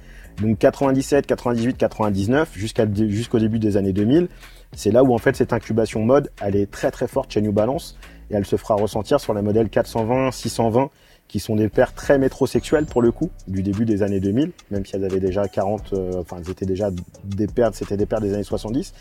[0.43, 4.29] Donc 97, 98, 99, jusqu'à jusqu'au début des années 2000,
[4.75, 7.53] c'est là où en fait cette incubation mode, elle est très très forte chez New
[7.53, 7.97] Balance
[8.31, 10.91] et elle se fera ressentir sur la modèle 420, 620,
[11.29, 14.87] qui sont des paires très métrosexuelles pour le coup, du début des années 2000, même
[14.87, 16.91] si elles avaient déjà 40, euh, enfin elles étaient déjà
[17.25, 18.93] des paires, c'était des paires des années 70.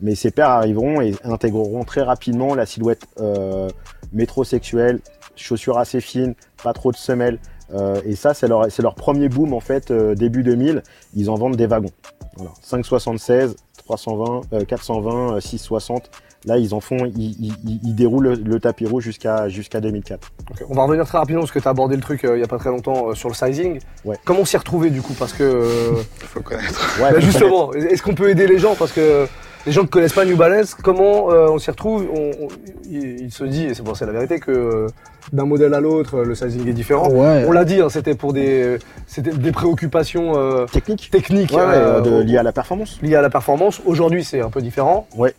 [0.00, 3.68] Mais ces paires arriveront et intégreront très rapidement la silhouette euh,
[4.12, 5.00] métrosexuelle,
[5.36, 7.38] chaussures assez fines, pas trop de semelles.
[7.72, 10.82] Euh, et ça, c'est leur, c'est leur premier boom en fait, euh, début 2000.
[11.14, 11.90] Ils en vendent des wagons.
[12.36, 12.52] Voilà.
[12.62, 16.10] 576, 320, euh, 420, euh, 660.
[16.46, 19.80] Là, ils en font, ils, ils- ils- ils déroulent le, le tapis rouge jusqu'à jusqu'à
[19.80, 20.30] 2004.
[20.50, 22.40] Ok, On va revenir très rapidement parce que tu as abordé le truc euh, il
[22.40, 23.78] y a pas très longtemps euh, sur le sizing.
[24.04, 24.16] Ouais.
[24.24, 25.14] Comment on s'y retrouvé du coup?
[25.18, 26.98] Parce que euh, Faut connaître.
[27.00, 28.74] Ouais, bah, faut justement, est-ce qu'on peut aider les gens?
[28.74, 29.26] Parce que
[29.66, 32.06] les gens ne connaissent pas New Balance, comment euh, on s'y retrouve?
[32.12, 32.48] On, on-
[32.90, 34.86] il, il se dit, et c'est bon, c'est la vérité, que euh,
[35.32, 37.08] d'un modèle à l'autre, euh, le sizing est différent.
[37.10, 37.44] Ouais.
[37.48, 41.08] On l'a dit, hein, c'était pour des, c'était des préoccupations euh, Technique.
[41.10, 42.98] techniques Ouais, euh, de- liées à la performance.
[43.02, 43.80] liées à la performance.
[43.86, 45.06] Aujourd'hui, c'est un peu différent.
[45.16, 45.34] Ouais.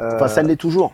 [0.00, 0.92] Euh, Enfin, ça l'est toujours.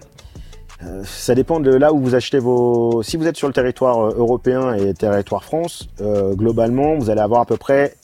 [0.82, 3.02] Euh, ça dépend de là où vous achetez vos.
[3.02, 7.20] Si vous êtes sur le territoire euh, européen et territoire France, euh, globalement, vous allez
[7.22, 7.94] avoir à peu près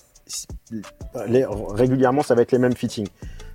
[1.26, 3.08] les- régulièrement, ça va être les mêmes fittings,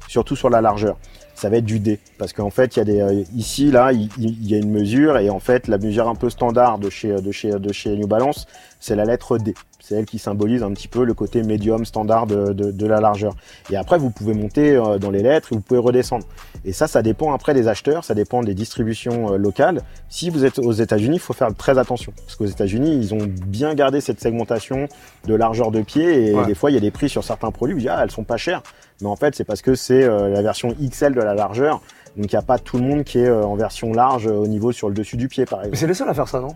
[0.07, 0.97] surtout sur la largeur.
[1.33, 3.91] Ça va être du D, parce qu'en fait, il y a des euh, ici là,
[3.91, 6.89] il, il y a une mesure et en fait, la mesure un peu standard de
[6.89, 8.47] chez de chez de chez New Balance,
[8.79, 9.53] c'est la lettre D.
[9.87, 12.99] C'est elle qui symbolise un petit peu le côté médium standard de, de, de la
[12.99, 13.35] largeur.
[13.69, 16.25] Et après, vous pouvez monter euh, dans les lettres et vous pouvez redescendre.
[16.65, 19.81] Et ça, ça dépend après des acheteurs, ça dépend des distributions euh, locales.
[20.09, 22.13] Si vous êtes aux États-Unis, il faut faire très attention.
[22.25, 24.87] Parce qu'aux États-Unis, ils ont bien gardé cette segmentation
[25.27, 26.29] de largeur de pied.
[26.29, 26.47] Et Ouais.
[26.47, 28.09] des fois, il y a des prix sur certains produits où je dis, ah, elles
[28.11, 28.63] sont pas chères.
[29.01, 31.81] Mais en fait, c'est parce que c'est euh, la version XL de la largeur.
[32.17, 34.71] Donc, il n'y a pas tout le monde qui est en version large au niveau
[34.71, 35.77] sur le dessus du pied, par Mais exemple.
[35.77, 36.55] c'est les seuls à faire ça, non?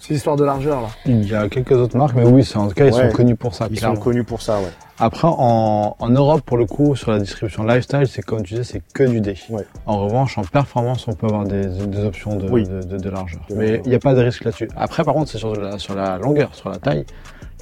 [0.00, 0.88] C'est l'histoire de largeur là.
[1.06, 3.08] Il y a quelques autres marques, mais oui, c'est en tout cas, ils Ouais.
[3.10, 3.68] sont connus pour ça.
[3.70, 3.96] Ils clairement.
[3.96, 4.68] sont connus pour ça, ouais.
[4.98, 8.64] Après, en, en Europe, pour le coup, sur la distribution lifestyle, c'est comme tu disais,
[8.64, 9.34] c'est que du D.
[9.48, 9.64] Ouais.
[9.86, 12.64] En revanche, en performance, on peut avoir des, des options de, Oui.
[12.68, 13.40] de, de- de largeur.
[13.48, 14.68] De Mais il n'y a pas de risque là-dessus.
[14.76, 17.06] Après, par contre, c'est sur la, sur la longueur, sur la taille.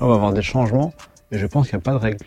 [0.01, 0.93] Là, on va avoir des changements,
[1.31, 2.27] et je pense qu'il n'y a pas de règle.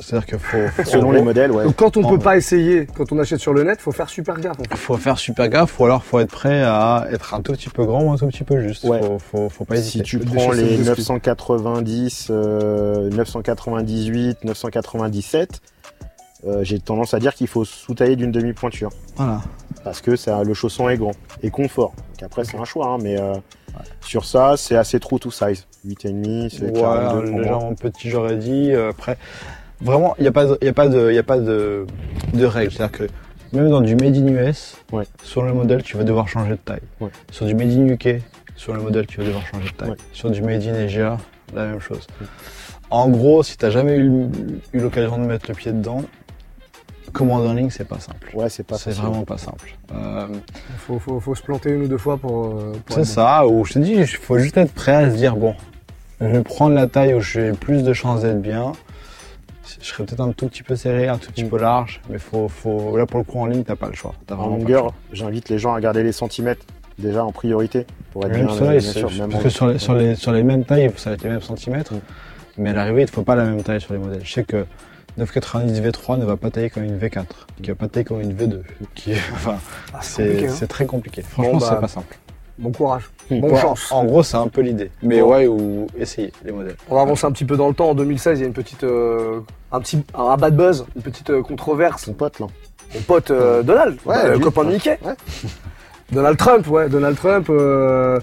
[0.00, 1.64] C'est-à-dire qu'il faut, faut- Selon en les modèles, ouais.
[1.64, 4.08] Donc quand on En peut pas essayer, quand on achète sur le net, faut faire
[4.08, 4.58] super gaffe.
[4.58, 4.76] en fait.
[4.76, 7.84] faut faire super gaffe, ou alors faut être prêt à être un tout petit peu
[7.84, 8.84] grand ou un tout petit peu juste.
[8.84, 9.00] Ouais.
[9.00, 9.98] Faut, faut, faut pas hésiter.
[9.98, 10.88] Si tu prends les de ski.
[10.88, 15.60] 990, euh, 998, 997,
[16.46, 18.90] euh, j'ai tendance à dire qu'il faut sous-tailler d'une demi-pointure.
[19.16, 19.40] Voilà.
[19.84, 21.94] Parce que ça, le chausson est grand et confort.
[22.14, 23.34] Donc après, c'est un choix, hein, mais euh,
[24.00, 25.66] sur ça, c'est assez true to size.
[25.86, 27.40] 8,5, c'est Ouais, 42 pour moi.
[27.42, 28.72] légèrement petit, j'aurais dit.
[28.72, 29.18] Euh, Après,
[29.80, 31.38] vraiment, il n'y a pas de, il y a pas de, il y a pas
[31.38, 31.86] de,
[32.32, 32.72] de règle.
[32.72, 33.04] C'est-à-dire que
[33.56, 35.04] même dans du made in US, Ouais.
[35.22, 36.80] sur le modèle, tu vas devoir changer de taille.
[37.00, 37.10] Ouais.
[37.30, 38.20] Sur du made in UK,
[38.56, 39.90] sur le modèle, tu vas devoir changer de taille.
[39.90, 39.96] Ouais.
[40.12, 41.18] Sur du made in Asia,
[41.54, 42.06] la même chose.
[42.90, 44.26] En gros, si t'as jamais eu,
[44.72, 46.02] eu l'occasion de mettre le pied dedans,
[47.12, 48.30] commander en ligne, c'est pas simple.
[48.34, 49.76] Ouais, c'est pas C'est vraiment pas simple.
[49.94, 50.26] Euh,
[50.78, 52.46] Faut, faut, faut se planter une ou deux fois pour.
[52.58, 55.16] euh, pour c'est ça, ou je te dis, il faut juste être prêt à se
[55.16, 55.54] dire, bon,
[56.20, 58.72] je vais prendre la taille où j'ai plus de chances d'être bien.
[59.80, 61.48] Je serais peut-être un tout petit peu serré, un tout petit Mm.
[61.48, 64.14] peu large, mais faut, faut, là pour le coup en ligne, t'as pas le choix.
[64.26, 66.64] T'as En longueur, j'invite les gens à regarder les centimètres
[66.98, 69.10] déjà en priorité pour être Même bien, ça, bien sûr.
[69.12, 71.30] même parce que sur les, sur, les, sur les mêmes tailles, ça va être les
[71.30, 71.98] mêmes centimètres, Mm.
[72.58, 74.20] mais à l'arrivée, il ne faut pas la même taille sur les modèles.
[74.24, 74.64] Je sais que
[75.16, 77.24] 990 V3 ne va pas tailler comme une V4,
[77.62, 78.62] qui va pas tailler comme une V2.
[78.94, 79.58] Qui, enfin,
[79.92, 80.52] Ah, c'est hein.
[80.54, 81.22] c'est très compliqué.
[81.22, 82.16] Franchement, bah, c'est pas simple.
[82.58, 83.04] Bon courage.
[83.30, 83.90] Bonne Ouais, chance.
[83.90, 84.90] En gros, c'est un peu l'idée.
[85.02, 85.30] Mais Bon.
[85.30, 86.76] ouais, ou essayer les modèles.
[86.90, 87.90] On va avancer un petit peu dans le temps.
[87.90, 89.40] En 2016, il y a une petite, euh,
[89.72, 92.04] un petit, un bad buzz, une petite euh, controverse.
[92.04, 92.46] Ton pote là.
[92.94, 94.70] Mon pote euh, Donald, Ouais, le lui, copain de.
[94.72, 94.98] Mickey.
[95.02, 95.14] Ouais.
[96.12, 97.46] Donald Trump, ouais, Donald Trump.
[97.50, 98.20] euh,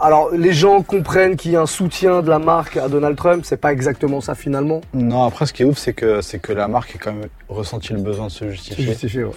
[0.00, 3.42] alors, les gens comprennent qu'il y a un soutien de la marque à Donald Trump.
[3.44, 4.80] C'est pas exactement ça finalement.
[4.94, 7.28] Non, après, ce qui est ouf, c'est que, c'est que la marque a quand même
[7.50, 8.84] ressenti le besoin de se justifier.
[8.86, 9.24] justifié.
[9.24, 9.30] ouais.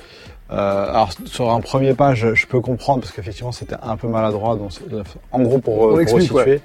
[0.52, 4.08] Euh, alors, sur un premier pas, je, je peux comprendre parce qu'effectivement, c'était un peu
[4.10, 4.56] maladroit.
[4.58, 4.84] Donc, c'est-
[5.32, 6.62] en gros, pour, On pour explique, resituer,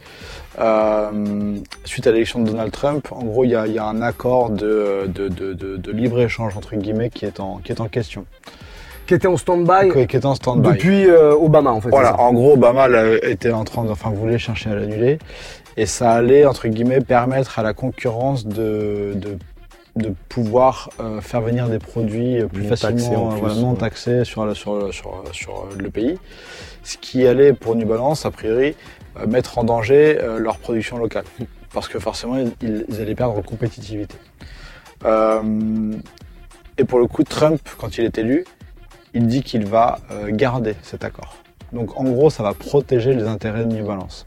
[0.59, 4.03] euh, suite à l'élection de Donald Trump, en gros, il y a, y a un
[4.03, 7.87] accord de, de, de, de, de libre-échange, entre guillemets, qui est en, qui est en
[7.89, 8.25] question,
[9.07, 10.69] Qui était en stand-by qui, est en stand-by.
[10.73, 11.91] depuis euh, Obama en fait.
[11.91, 15.19] Voilà, en gros, Obama là, était en train de, enfin, voulait chercher à l'annuler,
[15.77, 19.39] et ça allait entre guillemets permettre à la concurrence de de,
[19.97, 23.41] de pouvoir euh, faire venir des produits euh, plus Non taxés, facilement, en euh, plus,
[23.41, 23.79] voilà, non ouais.
[23.79, 26.19] taxés sur la- sur sur sur le pays,
[26.83, 28.75] ce qui allait pour New Balance a priori
[29.19, 31.25] euh, mettre en danger euh, leur production locale,
[31.73, 34.15] parce que forcément ils, ils allaient perdre en compétitivité.
[35.05, 35.93] Euh,
[36.79, 38.45] et pour le coup, Trump, quand il est élu,
[39.15, 41.37] il dit qu'il va euh, garder cet accord.
[41.73, 44.27] Donc en gros, ça va protéger les intérêts de New Balance.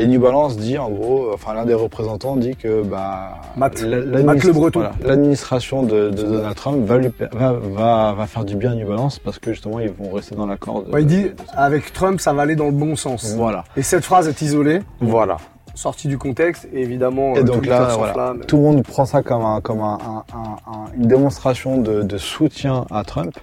[0.00, 3.82] Et New Balance dit en gros, enfin l'un des représentants dit que bah Matt.
[3.82, 4.80] Matt Le Breton.
[4.80, 8.74] voilà, l'administration de, de Donald Trump va, lui, va, va, va faire du bien à
[8.76, 10.84] New Balance parce que justement ils vont rester dans l'accord.
[10.92, 13.34] Ouais, il dit, de- avec Trump, ça va aller dans le bon sens.
[13.36, 15.38] Voilà, Et cette phrase est isolée, voilà.
[15.74, 19.42] sortie du contexte, et évidemment, Et donc là, voilà, tout le monde prend ça comme,
[19.44, 23.34] un, comme un, un- un- un- une démonstration de, de soutien à Trump.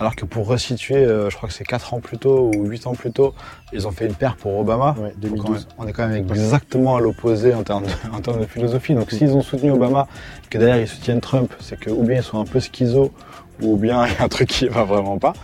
[0.00, 2.86] Alors que pour resituer, euh, je crois que c'est 4 ans plus tôt ou 8
[2.86, 3.34] ans plus tôt,
[3.74, 4.94] ils ont fait une paire pour Obama.
[4.98, 5.68] Ouais, Donc, 2012.
[5.78, 8.94] on est quand même exactement à l'opposé en termes de, en termes de philosophie.
[8.94, 10.08] Donc s'ils ont soutenu Obama,
[10.48, 13.12] que derrière ils soutiennent Trump, c'est que ou bien ils sont un peu schizo,
[13.60, 15.34] ou bien il y a un truc qui va vraiment pas.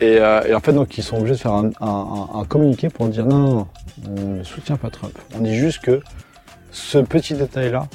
[0.00, 1.86] Et, euh, et en fait donc ils sont obligés de faire un, un-
[2.34, 3.66] un- un communiqué pour dire non, non, non,
[4.08, 5.18] on ne soutient pas Trump.
[5.36, 6.00] On dit juste que
[6.70, 7.88] ce petit détail-là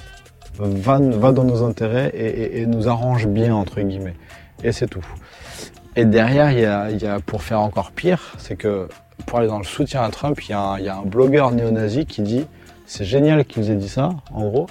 [0.59, 4.15] va, va dans nos intérêts et, et- et nous arrange bien entre guillemets.
[4.63, 5.05] Et c'est tout.
[5.97, 8.87] Et derrière, il y a, il y a- pour faire encore pire, c'est que
[9.25, 11.01] pour aller dans le soutien à Trump, il y a un, il y a un
[11.01, 12.45] blogueur néo-nazi qui dit
[12.85, 14.67] c'est génial qu'ils aient dit ça, en gros.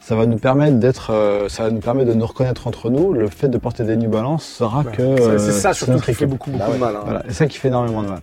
[0.00, 3.12] Ça va nous permettre d'être, euh, ça va nous permettre de nous reconnaître entre nous.
[3.12, 6.14] Le fait de porter des New Balance sera que C'est- euh, c'est ça surtout qui
[6.14, 6.96] fait beaucoup, beaucoup Bah de mal.
[6.96, 7.00] hein.
[7.04, 8.20] Voilà, et ça qui fait énormément de mal.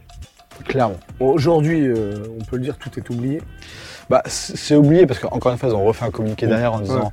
[0.65, 0.95] Clairement.
[1.19, 3.41] Bon, Aujourd'hui, euh, on peut le dire, tout est oublié.
[4.09, 7.09] Bah, c'est oublié parce qu'encore une fois, ont refait un communiqué derrière en disant Ouais.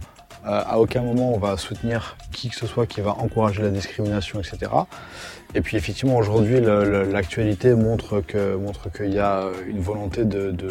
[0.47, 3.71] Euh, à aucun moment on va soutenir qui que ce soit qui va encourager la
[3.71, 4.71] discrimination, etc.
[5.57, 10.51] Et puis effectivement, aujourd'hui, l'actualité montre que montre qu'il y a une volonté de, de,
[10.51, 10.71] de,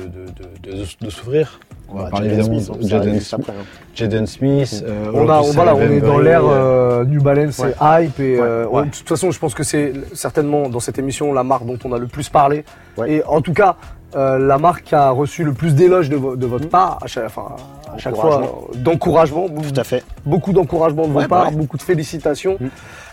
[0.63, 1.59] de, de- de s'ouvrir.
[1.89, 3.49] On va Bah, parler évidemment de Jaden Smith.
[3.49, 3.53] hein.
[3.95, 4.83] Jaden Smith.
[4.85, 7.75] euh, On, a, on, aujourd'hui, voilà, on Sarah est dans l'ère euh, New Balance, c'est
[7.81, 8.19] hype.
[8.19, 8.85] Et, euh, ouais.
[8.85, 11.93] de toute façon, je pense que c'est certainement dans cette émission la marque dont on
[11.93, 12.65] a le plus parlé.
[12.97, 13.11] Ouais.
[13.13, 13.77] Et en tout cas,
[14.15, 17.07] euh, la marque qui a reçu le plus d'éloges de, vo- de votre part, à
[17.07, 17.55] chaque, enfin,
[17.93, 18.61] à chaque fois, Encouragement.
[18.73, 20.03] euh, d'encouragement, Tout à fait.
[20.25, 21.55] beaucoup d'encouragement de Ouais, bah ouais.
[21.55, 22.57] beaucoup de félicitations.
[22.59, 22.65] Mm.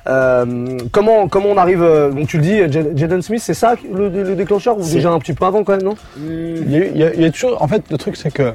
[0.09, 3.75] Euh, comment, comment on arrive, euh, donc tu le dis, Jad- Jaden Smith, c'est ça
[3.93, 5.95] le, le déclencheur ou déjà un petit peu avant quand même, non?
[6.19, 8.17] Il y, a, eu- il y a- il y a toujours, en fait, le truc
[8.17, 8.53] c'est que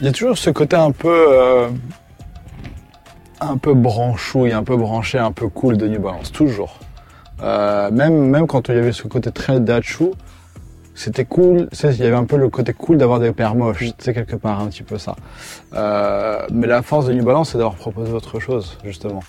[0.00, 1.26] il y a toujours ce côté un peu,
[3.40, 6.78] un peu branchouille, un peu branché, un peu cool de New Balance, toujours.
[7.42, 10.06] Même, même quand il y avait ce côté très dachu,
[10.94, 11.68] c'était cool.
[11.70, 13.92] tu sais, Il y avait un peu le côté cool d'avoir des paires moches, tu
[13.98, 15.16] sais quelque part un petit peu ça.
[15.74, 19.20] Euh, mais la force de New Balance, c'est d'avoir proposé autre chose, justement.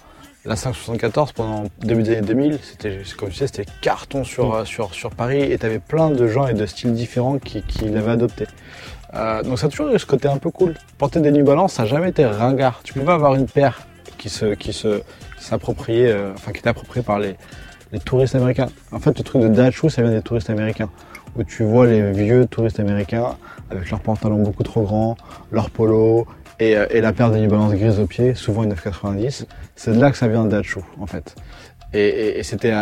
[0.45, 4.65] La 574 pendant début des années 2000, c'était comme tu sais, c'était carton sur, euh,
[4.65, 8.11] sur, sur Paris et t'avais plein de gens et de styles différents qui, qui l'avaient
[8.11, 8.45] adopté.
[9.15, 10.75] Euh, donc ça a toujours eu ce côté un peu cool.
[10.99, 12.81] Porter des New Balance, ça n'a jamais été ringard.
[12.83, 13.87] Tu pouvais avoir une paire
[14.19, 15.01] qui se qui se
[15.39, 17.35] s'appropriait, euh, enfin qui était appropriée par les,
[17.91, 18.67] les touristes américains.
[18.91, 20.89] En fait, le truc de Dachu, ça vient des touristes américains.
[21.35, 23.35] Où tu vois les vieux touristes américains
[23.69, 25.17] avec leurs pantalons beaucoup trop grands,
[25.51, 26.25] leurs polos
[26.59, 29.45] et, euh, la paire de New Balance grise au pied, souvent une 990.
[29.75, 31.35] C'est de là que ça vient Dachu, en fait.
[31.93, 32.73] Et, c'était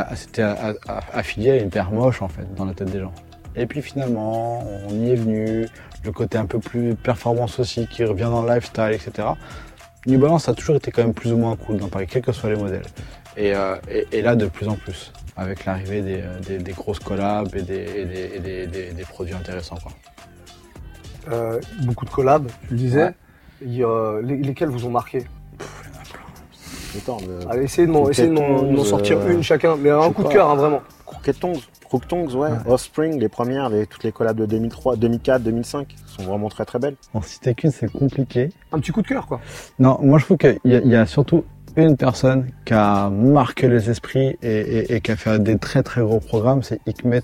[1.12, 3.14] affilié à une paire moche, en fait, dans la tête des gens.
[3.56, 5.68] Et puis finalement, on y est venu,
[6.04, 9.28] le côté un peu plus performance aussi qui revient dans le lifestyle, etc.
[10.08, 12.32] New Balance a toujours été quand même plus ou moins cool dans Paris, quels que
[12.32, 12.86] soient les modèles.
[13.38, 13.76] Et, euh,
[14.12, 17.74] là, de plus en plus, avec l'arrivée des, euh, des, des grosses collabs et des,
[17.96, 19.78] et des, et des, des- des produits intéressants.
[19.82, 19.92] Quoi.
[21.32, 23.04] Euh, Beaucoup de collabs, tu le disais.
[23.04, 24.22] Ouais.
[24.24, 25.26] Les- lesquels vous ont marqué?
[26.98, 30.28] Attends, mais- Allez, essayez de m'en de sortir euh, une chacun, mais un coup de
[30.30, 30.82] cœur, hein, vraiment.
[31.06, 32.50] Croquettons, Croquettons, ouais.
[32.68, 36.80] Offspring, les premières, les, toutes les collabs de 2003, 2004, 2005 sont vraiment très très
[36.80, 36.96] belles.
[37.14, 38.50] En citer qu'une, c'est compliqué.
[38.72, 39.40] Un petit coup de cœur, quoi.
[39.80, 41.44] Non, moi je trouve qu'il y a surtout
[41.82, 45.82] une personne qui a marqué les esprits et, et- et qui a fait des très
[45.84, 47.22] très gros programmes, c'est Hikmet,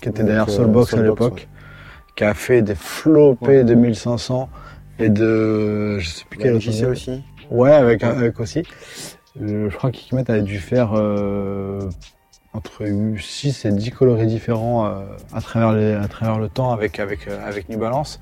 [0.00, 1.48] qui était derrière euh, Soulbox à l'époque,
[2.16, 3.64] qui a fait des flopés Ouais.
[3.64, 4.48] de 1500
[4.98, 5.98] et de...
[5.98, 7.22] je sais plus a quel autre aussi.
[7.50, 8.62] Ouais, avec, avec aussi.
[9.40, 11.80] Euh, Je crois qu'Hikmet avait dû faire euh,
[12.52, 12.84] entre
[13.18, 14.90] 6 et 10 coloris différents euh,
[15.32, 18.20] à, travers les, à travers le temps avec, avec, avec New Balance.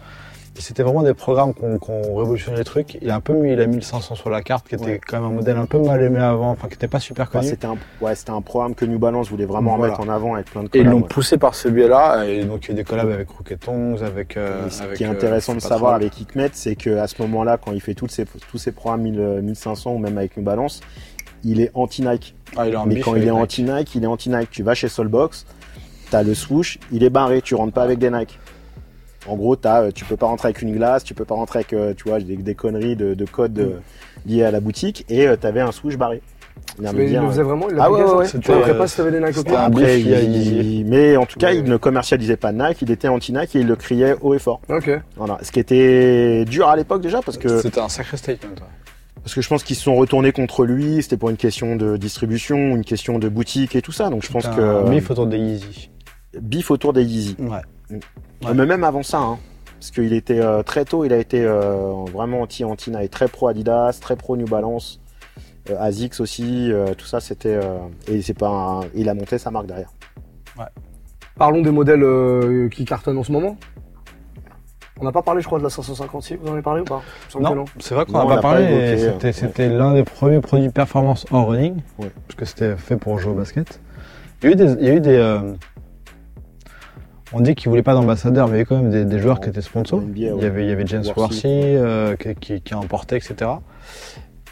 [0.61, 2.99] C'était vraiment des programmes qui ont, qui ont révolutionné les trucs.
[3.01, 5.01] Il a un peu mis la 1500 sur la carte, qui était Ouais.
[5.07, 7.38] quand même un modèle un peu mal aimé avant, enfin qui n'était pas super Enfin,
[7.40, 7.51] connu.
[7.51, 9.92] c'était un, ouais, c'était un programme que New Balance voulait vraiment Voilà.
[9.92, 10.92] mettre en avant avec plein de et ils collabs.
[10.92, 11.09] l'ont ouais.
[11.09, 14.37] poussé par ce biais-là, et donc il y a eu des collabs avec Rocketons, avec.
[14.37, 17.57] euh, ce avec, qui est euh, intéressant de savoir avec Hikmet, c'est qu'à ce moment-là,
[17.57, 18.14] quand il fait toutes
[18.51, 20.81] tous ses programmes 1000, euh, 1500 ou même avec New Balance,
[21.44, 22.35] il est anti-Nike.
[22.57, 23.35] Ah, Mais bif quand il est Nike.
[23.35, 24.51] anti-Nike, il est anti-Nike.
[24.51, 25.47] Tu vas chez Soulbox,
[26.11, 28.38] t'as le swoosh, il est barré, tu rentres pas avec des Nike.
[29.28, 31.58] En gros, t'as, euh, tu peux pas rentrer avec une glace, tu peux pas rentrer
[31.60, 33.78] avec, euh, tu vois, des, des conneries de, de code euh,
[34.26, 36.22] liés à la boutique, et euh, t'avais un swoosh barré.
[36.80, 39.10] Mais il dire, le faisait vraiment, il Ah ouais, ouais, Tu euh, pas si t'avais
[39.12, 40.84] des Nike Après, il y a il- Yeezy.
[40.84, 41.58] mais en tout cas, Ouais.
[41.58, 44.60] il ne commercialisait pas Nike, il était anti-Nike et il le criait haut et fort.
[44.68, 44.90] Ok.
[45.16, 45.38] Voilà.
[45.42, 48.50] Ce qui était dur à l'époque déjà parce que, C'était un sacré statement.
[48.50, 48.62] ouais.
[49.22, 51.96] parce que je pense qu'ils se sont retournés contre lui, c'était pour une question de
[51.96, 54.10] distribution, une question de boutique et tout ça.
[54.10, 55.90] Donc je pense que bif autour de Yeezy.
[56.40, 57.36] bif autour des Yeezy.
[57.38, 57.58] Ouais.
[58.55, 59.38] Mais même avant ça, hein.
[59.79, 63.46] Parce qu'il était euh, très tôt, il a été euh, vraiment anti-anti Nike, très pro
[63.48, 65.01] Adidas, très pro New Balance,
[65.70, 67.55] euh, Asics aussi, euh, tout ça c'était.
[67.62, 69.92] euh, et c'est pas un- il a monté sa marque derrière.
[71.37, 73.57] Parlons des modèles euh, qui cartonnent en ce moment.
[75.01, 76.38] On n'a pas parlé, je crois, de la 556.
[76.42, 77.01] Vous en avez parlé ou pas?
[77.38, 78.64] Non, c'est vrai qu'on n'a on pas parlé.
[78.64, 79.79] et C'était ouais.
[79.79, 82.11] l'un des premiers produits performance en running, Ouais.
[82.27, 83.79] parce que c'était fait pour jouer au basket.
[84.42, 85.38] Il y a eu des, il y a eu des euh,
[87.32, 89.40] on dit qu'ils voulaient pas d'ambassadeurs, mais il y avait quand même des, des joueurs
[89.40, 90.02] qui étaient sponsors.
[90.14, 91.46] Il, y avait, il y avait James Worthy.
[91.46, 93.50] Euh, qui, qui, qui a emporté, etc.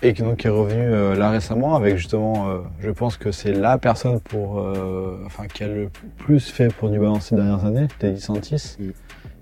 [0.03, 3.53] Et qui donc est revenu euh, là récemment avec justement, euh, je pense que c'est
[3.53, 7.65] la personne pour, euh, enfin qui a le plus fait pour New Balance ces dernières
[7.65, 8.91] années, Teddy Santis, Mm.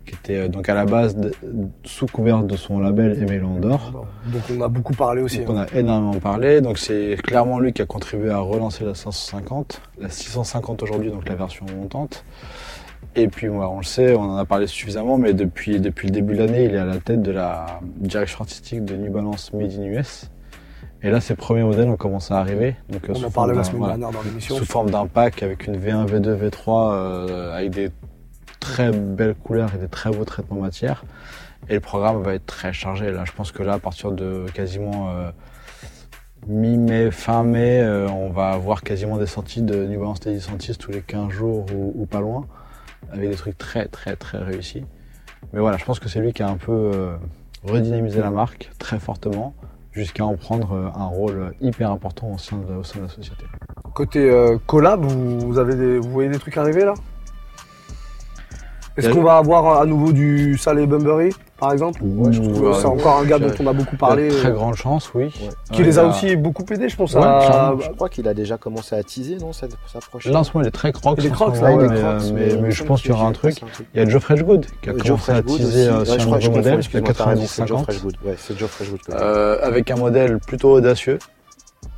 [0.06, 1.32] qui était euh, donc à la base de-
[1.82, 4.06] sous couvert de son label Emelon d'or.
[4.26, 5.38] Donc on a beaucoup parlé aussi.
[5.40, 5.66] Donc hein.
[5.72, 9.82] on a énormément parlé, donc c'est clairement lui qui a contribué à relancer la 550,
[9.98, 12.24] la 650 aujourd'hui, donc la version montante.
[13.16, 16.12] Et puis voilà, on le sait, on en a parlé suffisamment, mais depuis, depuis le
[16.12, 19.52] début de l'année, il est à la tête de la direction artistique de New Balance
[19.52, 20.30] Made in US.
[21.02, 22.76] Et là, ses premiers modèles ont commencé à arriver.
[22.88, 24.56] Donc, On en parlait la semaine dernière dans l'émission.
[24.56, 27.90] sous forme d'un pack avec une V1, V2, V3, euh, avec des
[28.58, 31.04] très belles couleurs et des très beaux traitements matière.
[31.68, 33.10] Et le programme va être très chargé.
[33.10, 35.30] Là, je pense que là, à partir de quasiment euh,
[36.46, 40.76] mi-mai, fin mai, euh, on va avoir quasiment des sorties de New Balance Teddy Santis
[40.76, 42.46] tous les 15 jours ou, ou pas loin,
[43.12, 44.84] avec des trucs très, très, très réussis.
[45.52, 47.16] Mais voilà, je pense que c'est lui qui a un peu euh,
[47.64, 49.54] redynamisé la marque très fortement,
[49.92, 53.44] jusqu'à en prendre euh, un rôle hyper important au sein de, la société.
[53.94, 55.52] Côté euh, collab, vous
[56.02, 56.94] voyez des trucs arriver là?
[58.96, 62.78] Est-ce Il qu'on va avoir à nouveau du Salé Bumbery, par exemple Ouais, je trouve,
[62.78, 65.12] C'est encore un gars Il dont on a beaucoup Il parlé, très euh, grande chance,
[65.14, 65.24] oui.
[65.24, 65.30] Ouais.
[65.72, 67.14] qui Ouais, les il a aussi beaucoup aidés, je pense.
[67.14, 67.40] Ouais, à...
[67.44, 67.80] clairement.
[67.80, 69.66] Je crois qu'il a déjà commencé à teaser, non, sa
[70.08, 70.32] prochaine.
[70.32, 71.16] Là, en ce moment, il est très crocs.
[71.18, 73.56] Il est crocs, là, euh, Crocs, mais, mais je pense qu'il y aura un truc.
[73.94, 76.74] Il y a Joe Freshgood qui a commencé à teaser euh, sur un nouveau modèle,
[76.76, 77.82] excuse-moi, le t'as raison, c'est Joe 90-50.
[77.84, 78.16] Freshgood.
[78.24, 79.00] Ouais, c'est Joe Freshgood.
[79.10, 81.18] Euh, avec un modèle plutôt audacieux,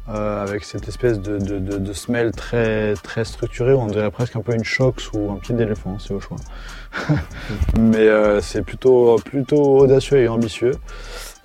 [0.09, 4.37] euh, avec cette espèce de, de, de, de semelle très, très structurée, on dirait presque
[4.37, 6.37] un peu une Shox ou un pied d'éléphant, c'est au choix.
[7.79, 10.73] Mais euh, c'est plutôt, plutôt audacieux et ambitieux.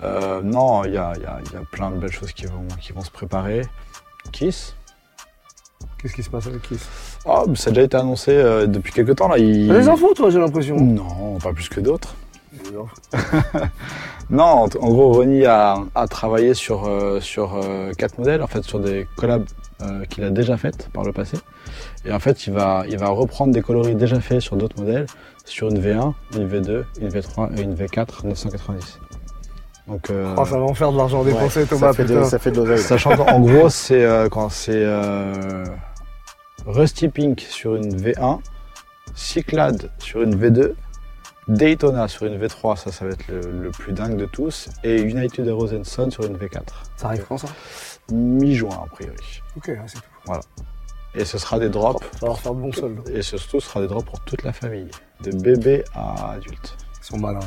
[0.04, 2.46] Euh, non, il y a, y, a, il y a plein de belles choses qui
[2.46, 3.62] vont, qui vont se préparer.
[4.32, 4.76] Kiss,
[5.98, 6.88] Qu'est-ce qui se passe avec Kiss?
[7.48, 9.38] Mais ça a déjà été annoncé euh, depuis quelques temps là.
[9.38, 9.68] Il...
[9.68, 10.80] T'as des infos, toi, j'ai l'impression.
[10.80, 12.16] Non, pas plus que d'autres.
[14.30, 17.60] Non, en, en gros, Ronnie a, a travaillé sur, sur
[17.98, 19.44] quatre modèles, en fait, sur des collabs
[19.84, 21.38] euh, qu'il a déjà faites par le passé.
[22.06, 25.08] Et en fait, il va, il va reprendre des coloris déjà faits sur d'autres modèles,
[25.46, 29.00] sur une V1, une V2, une V3 et une V4 990.
[29.88, 32.24] Donc, euh, Oh, ça va en faire de l'argent Ouais, dépensé, Thomas, ça fait, de,
[32.24, 32.80] ça fait de l'oseille.
[32.80, 35.66] Sachant qu'en gros, c'est euh, quand c'est euh,
[36.66, 38.40] Rusty Pink sur une V1,
[39.16, 40.74] Cyclade sur une V2,
[41.48, 45.02] Daytona sur une V3, ça, ça va être le, le plus dingue de tous, et
[45.02, 45.46] United
[45.84, 46.62] Sun sur une V4.
[46.96, 47.48] Ça arrive quand ça?
[48.12, 49.42] Mi-juin, a priori.
[49.58, 50.32] Ok, c'est tout.
[51.16, 53.02] Et ce sera des drops, Ça va faire de bons soldes.
[53.14, 54.88] et surtout, ce sera des drops pour toute la famille,
[55.24, 56.78] de bébé à adulte.
[57.02, 57.40] Ils sont malins.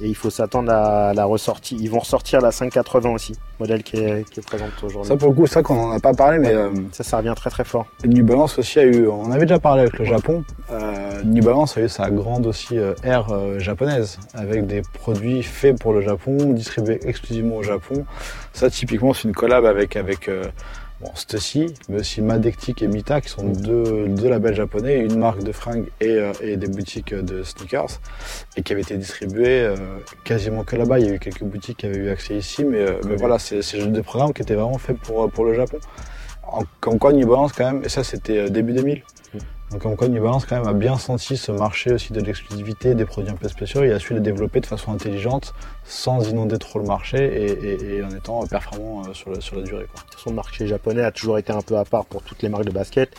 [0.00, 1.76] Et il faut s'attendre à la ressortie.
[1.80, 5.08] Ils vont ressortir la 580 aussi, modèle qui est, qui est présente aujourd'hui.
[5.08, 7.16] Ça, pour le coup, c'est ça qu'on n'en a pas parlé, mais euh, Ça, ça
[7.16, 7.86] revient très très fort.
[8.04, 11.76] New Balance aussi a eu, on avait déjà parlé avec le Japon, euh, New Balance
[11.76, 16.00] a eu sa grande aussi euh, ère euh, japonaise, avec des produits faits pour le
[16.02, 18.04] Japon, distribués exclusivement au Japon.
[18.52, 20.44] Ça typiquement c'est une collab avec, avec euh,
[21.00, 25.42] bon, Stussy, mais aussi Madectic et Mita, qui sont deux, deux labels japonais, une marque
[25.42, 28.00] de fringues et, euh, et des boutiques de sneakers,
[28.56, 29.76] et qui avaient été distribués euh,
[30.24, 30.98] quasiment que là-bas.
[30.98, 33.38] Il y a eu quelques boutiques qui avaient eu accès ici, mais, euh, mais voilà,
[33.38, 35.78] c'est des programmes qui étaient vraiment faits pour, pour le Japon.
[36.50, 36.64] En-
[36.98, 39.02] quoi New Balance quand même, et ça c'était euh, début 2000,
[39.70, 42.94] donc comme quoi New Balance quand même a bien senti ce marché aussi de l'exclusivité,
[42.94, 45.54] des produits un peu spéciaux, et a su les développer de façon intelligente,
[45.84, 49.56] sans inonder trop le marché, et, et- et en étant performant euh, sur, le- sur
[49.56, 49.86] la durée.
[49.92, 50.02] Quoi.
[50.26, 52.70] Le marché japonais a toujours été un peu à part pour toutes les marques de
[52.70, 53.10] basket.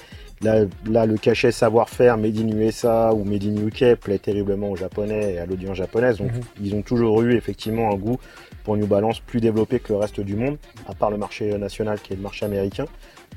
[0.42, 4.76] Là, là le cachet savoir-faire Made in USA ou Made in UK plaît terriblement aux
[4.78, 6.18] Japonais et à l'audience japonaise.
[6.18, 6.42] Donc, Mhm.
[6.64, 8.18] ils ont toujours eu effectivement un goût
[8.64, 10.58] pour New Balance plus développé que le reste du monde,
[10.88, 12.86] à part le marché national qui est le marché américain.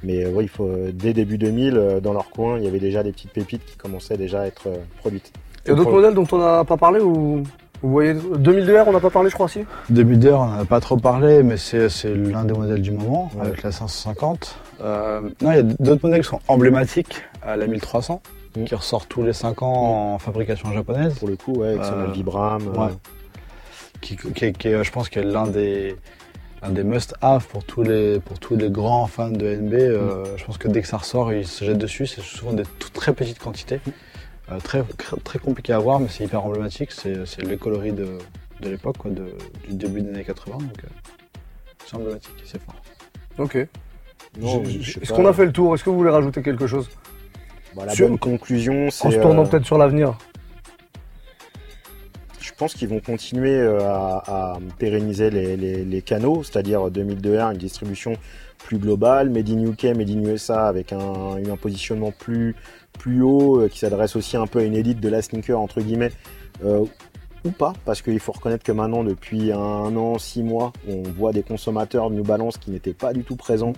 [0.02, 2.66] Mais euh, oui, il faut, euh, dès début 2000, euh, dans leur coin, il y
[2.66, 5.32] avait déjà des petites pépites qui commençaient déjà à être euh, produites.
[5.64, 7.44] Il y a d'autres modèles dont on n'a pas parlé ou
[7.84, 9.60] vous voyez 2002R, on n'a pas parlé, je crois, si?
[9.90, 12.92] Début d'heure, on n'en a pas trop parlé, mais c'est c'est l'un des modèles du
[12.92, 13.46] moment, Ouais.
[13.46, 14.56] avec la 550.
[14.82, 18.22] Euh, non, il y a d'autres modèles qui sont emblématiques, à la 1300,
[18.56, 18.64] Mm.
[18.64, 21.14] qui ressort tous les 5 ans en fabrication japonaise.
[21.18, 22.62] Pour le coup, ouais, avec son Euh, Vibram.
[22.68, 22.92] euh, ouais.
[24.00, 25.96] qui, qui, est- qui je pense, qui est l'un des,
[26.62, 29.74] l'un des must-have pour tous les, pour tous les grands fans de NB.
[29.74, 32.06] Euh, Je pense que dès que ça ressort, ils se jettent dessus.
[32.06, 33.80] C'est souvent des toutes très petites quantités.
[34.50, 34.82] Euh, très,
[35.24, 36.92] très compliqué à voir, mais c'est hyper emblématique.
[36.92, 38.18] C'est c'est les coloris de,
[38.60, 38.96] de l'époque,
[39.68, 40.58] du début des années 80.
[40.58, 40.88] Donc, euh,
[41.86, 42.76] c'est emblématique, c'est fort.
[43.38, 43.56] Ok.
[43.56, 45.74] Est-ce qu'on a fait le tour?
[45.74, 46.88] Est-ce que vous voulez rajouter quelque chose?
[47.76, 49.06] Bah, la Sur- bonne conclusion, c'est.
[49.06, 50.16] En se tournant euh, peut-être sur l'avenir.
[52.52, 58.12] Je pense qu'ils vont continuer euh, à, pérenniser les, canaux, c'est-à-dire 2002R, une distribution
[58.58, 62.54] plus globale, Made in UK, Made in USA, avec un, positionnement plus,
[62.98, 65.80] plus haut, euh, qui s'adresse aussi un peu à une élite de la sneaker, entre
[65.80, 66.12] guillemets,
[66.64, 66.84] euh,
[67.44, 71.32] ou pas, parce qu'il faut reconnaître que maintenant, depuis un an, six mois, on voit
[71.32, 73.72] des consommateurs New Balance qui n'étaient pas du tout présents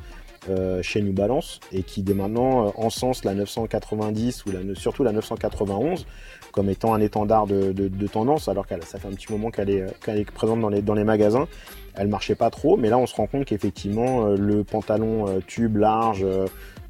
[0.82, 6.06] chez New Balance et qui dès maintenant euh, encensent la 990 ou surtout la 991
[6.54, 9.50] comme étant un étendard de, de- de tendance, alors que ça fait un petit moment
[9.50, 11.48] qu'elle est, qu'elle est présente dans les, dans les magasins.
[11.96, 15.40] Elle marchait pas trop, mais là on se rend compte qu'effectivement euh, le pantalon euh,
[15.44, 16.46] tube large, euh,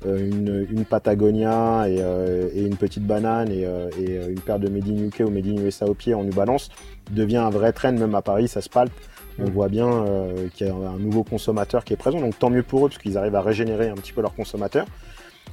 [0.06, 4.40] euh, une, une Patagonia et, euh, et une petite banane et, euh, et, euh, une
[4.40, 6.68] paire de Made in UK ou Made in USA au pied en New Balance
[7.10, 8.92] devient un vrai trend, même à Paris, ça se palpe.
[9.38, 9.50] On Mm.
[9.50, 12.62] voit bien euh, qu'il y a un nouveau consommateur qui est présent, donc tant mieux
[12.62, 14.86] pour eux parce qu'ils arrivent à régénérer un petit peu leurs consommateurs.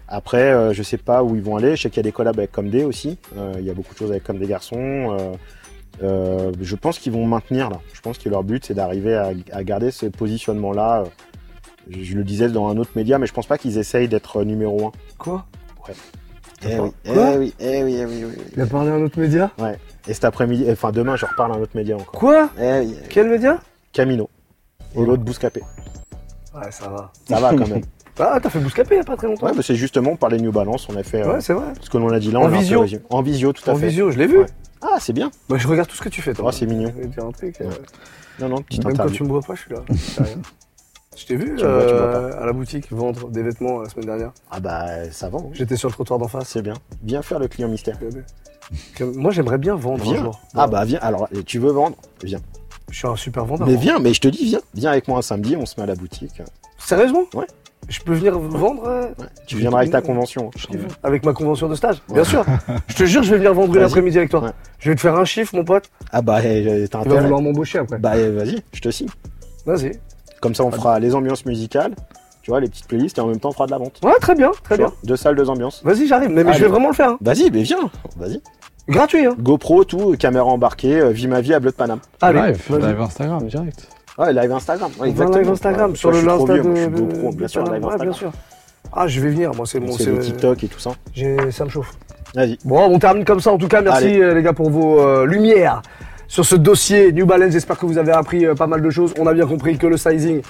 [0.07, 1.75] Après, euh, je sais pas où ils vont aller.
[1.75, 3.17] Je sais qu'il y a des collabs avec Comdé aussi.
[3.37, 4.77] Euh, il y a beaucoup de choses avec Comme des garçons.
[4.77, 5.33] Euh,
[6.03, 7.79] euh, je pense qu'ils vont maintenir là.
[7.93, 11.05] Je pense que leur but c'est d'arriver à, à garder ce positionnement-là.
[11.89, 14.43] Je, je le disais dans un autre média, mais je pense pas qu'ils essayent d'être
[14.43, 14.91] numéro un.
[15.17, 15.45] Quoi?
[16.63, 18.43] Eh Attends, oui, eh oui, eh oui, eh oui, oui.
[18.55, 19.49] Il a parlé à un autre média?
[20.07, 22.11] Et cet après-midi, enfin demain, je reparle à un autre média encore.
[22.11, 22.49] Quoi?
[22.59, 22.95] Eh oui, eh oui.
[23.09, 23.59] Quel média?
[23.91, 24.29] Camino.
[24.95, 25.61] Et l'autre Bouscapé.
[26.53, 27.11] Ouais, ça va.
[27.27, 27.81] Ça va quand même.
[28.19, 30.29] Ah, t'as fait Bouscapé il y a pas très longtemps Ouais, mais c'est justement par
[30.29, 31.73] les New Balance, on a fait euh, Ouais, c'est vrai.
[31.81, 32.39] ce que l'on a dit là.
[32.39, 32.85] En on peu visio.
[33.09, 33.87] En visio, tout à En fait.
[33.87, 34.39] visio, je l'ai vu.
[34.39, 34.45] Ouais.
[34.81, 35.31] Ah, c'est bien.
[35.49, 36.45] Bah, je regarde tout ce que tu fais, toi.
[36.47, 36.91] Oh, c'est mignon.
[37.05, 37.59] Dire un truc.
[37.61, 37.71] euh, Ouais.
[38.39, 39.81] Non, non, petite Même quand tu me vois pas, je suis là.
[41.17, 44.31] Je t'ai vu euh, à la boutique vendre des vêtements la semaine dernière.
[44.49, 45.39] Ah bah, ça va.
[45.39, 45.49] hein.
[45.51, 46.47] J'étais sur le trottoir d'en face.
[46.47, 46.73] C'est bien.
[47.03, 47.97] Viens faire le client mystère.
[49.01, 50.21] Moi, j'aimerais bien vendre un Viens.
[50.21, 50.39] jour.
[50.55, 50.99] Ah bah, viens.
[51.01, 51.97] Alors, tu veux vendre?
[52.23, 52.39] Viens.
[52.89, 53.67] Je suis un super vendeur.
[53.67, 54.61] Mais viens, mais je te dis, viens.
[54.73, 56.41] Viens avec moi un samedi, on se met à la boutique.
[56.77, 57.23] Sérieusement?
[57.33, 57.45] Ouais.
[57.89, 59.25] Je peux venir vendre euh, Ouais.
[59.47, 60.49] Tu viendras avec ta convention.
[61.03, 62.15] avec ma convention de stage Ouais.
[62.15, 62.45] Bien sûr.
[62.87, 63.85] je te jure, je vais venir vendre une Vas-y.
[63.89, 64.43] après-midi avec toi.
[64.43, 64.51] Ouais.
[64.79, 65.89] Je vais te faire un chiffre, mon pote.
[66.11, 67.21] Ah bah, eh, t'as Tu vas intérêt.
[67.23, 67.97] vouloir m'embaucher après.
[67.97, 69.09] Bah, eh, vas-y, je te signe.
[69.65, 69.91] Vas-y.
[70.41, 71.93] Comme ça, on fera les ambiances musicales,
[72.41, 73.99] tu vois, les petites playlists, et en même temps, on fera de la vente.
[74.03, 74.87] Ouais, très bien, très Tu bien.
[74.87, 75.81] vois, Deux salles, deux ambiances.
[75.83, 76.29] Vas-y, j'arrive.
[76.29, 77.09] Mais, mais je vais vraiment le faire.
[77.09, 77.17] hein.
[77.21, 77.77] Vas-y, mais viens.
[78.17, 78.41] Vas-y.
[78.87, 79.35] Gratuit, hein.
[79.39, 81.99] GoPro, tout, caméra embarquée, euh, vie ma vie à Bleu de Paname.
[82.21, 83.87] Allez, live, live Instagram, direct.
[84.17, 84.91] Ouais, live Instagram.
[84.99, 86.81] Ouais, live Instagram Ouais, sur le Insta de, moi, je
[87.29, 87.99] suis bien sûr, live Instagram.
[88.01, 88.31] bien sûr.
[88.93, 89.53] Ah, je vais venir.
[89.55, 89.91] Moi, c'est mon.
[89.93, 90.91] C'est TikTok et tout ça.
[91.51, 91.93] Ça me chauffe.
[92.35, 92.57] Vas-y.
[92.65, 93.51] Bon, on termine comme ça.
[93.51, 94.19] En tout cas, merci Allez.
[94.21, 95.81] euh, les gars pour vos euh, lumières
[96.27, 97.51] sur ce dossier New Balance.
[97.51, 99.13] J'espère que vous avez appris euh, pas mal de choses.
[99.19, 100.41] On a bien compris que le sizing,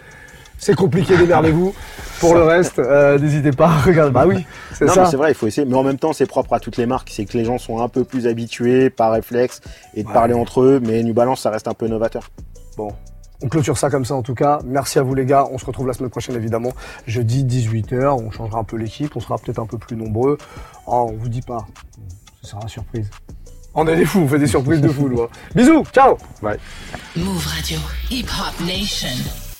[0.57, 1.18] c'est compliqué.
[1.18, 1.74] Démerdez-vous.
[2.20, 3.68] Pour le reste, euh, n'hésitez pas.
[3.86, 5.05] Regarde, bah oui, c'est ça.
[5.05, 5.66] c'est vrai, il faut essayer.
[5.66, 7.09] Mais en même temps, c'est propre à toutes les marques.
[7.12, 9.62] C'est que les gens sont un peu plus habitués par réflexe
[9.95, 10.14] et de Ouais.
[10.14, 10.80] parler entre eux.
[10.86, 12.30] Mais New Balance, ça reste un peu novateur.
[12.78, 12.89] Bon.
[13.44, 14.60] On clôture ça comme ça en tout cas.
[14.66, 15.48] Merci à vous les gars.
[15.52, 16.74] On se retrouve la semaine prochaine évidemment.
[17.08, 18.10] Jeudi 18h.
[18.10, 19.16] On changera un peu l'équipe.
[19.16, 20.38] On sera peut-être un peu plus nombreux.
[20.86, 21.66] Oh, on vous dit pas.
[22.42, 23.10] Ce sera surprise.
[23.74, 24.20] On est des fous.
[24.20, 25.08] On fait des surprises de fou.
[25.08, 25.30] nous, hein.
[25.56, 25.86] Bisous.
[25.94, 26.18] Ciao.
[27.16, 27.80] Move Radio,
[28.10, 29.51] Hip Hop Nation.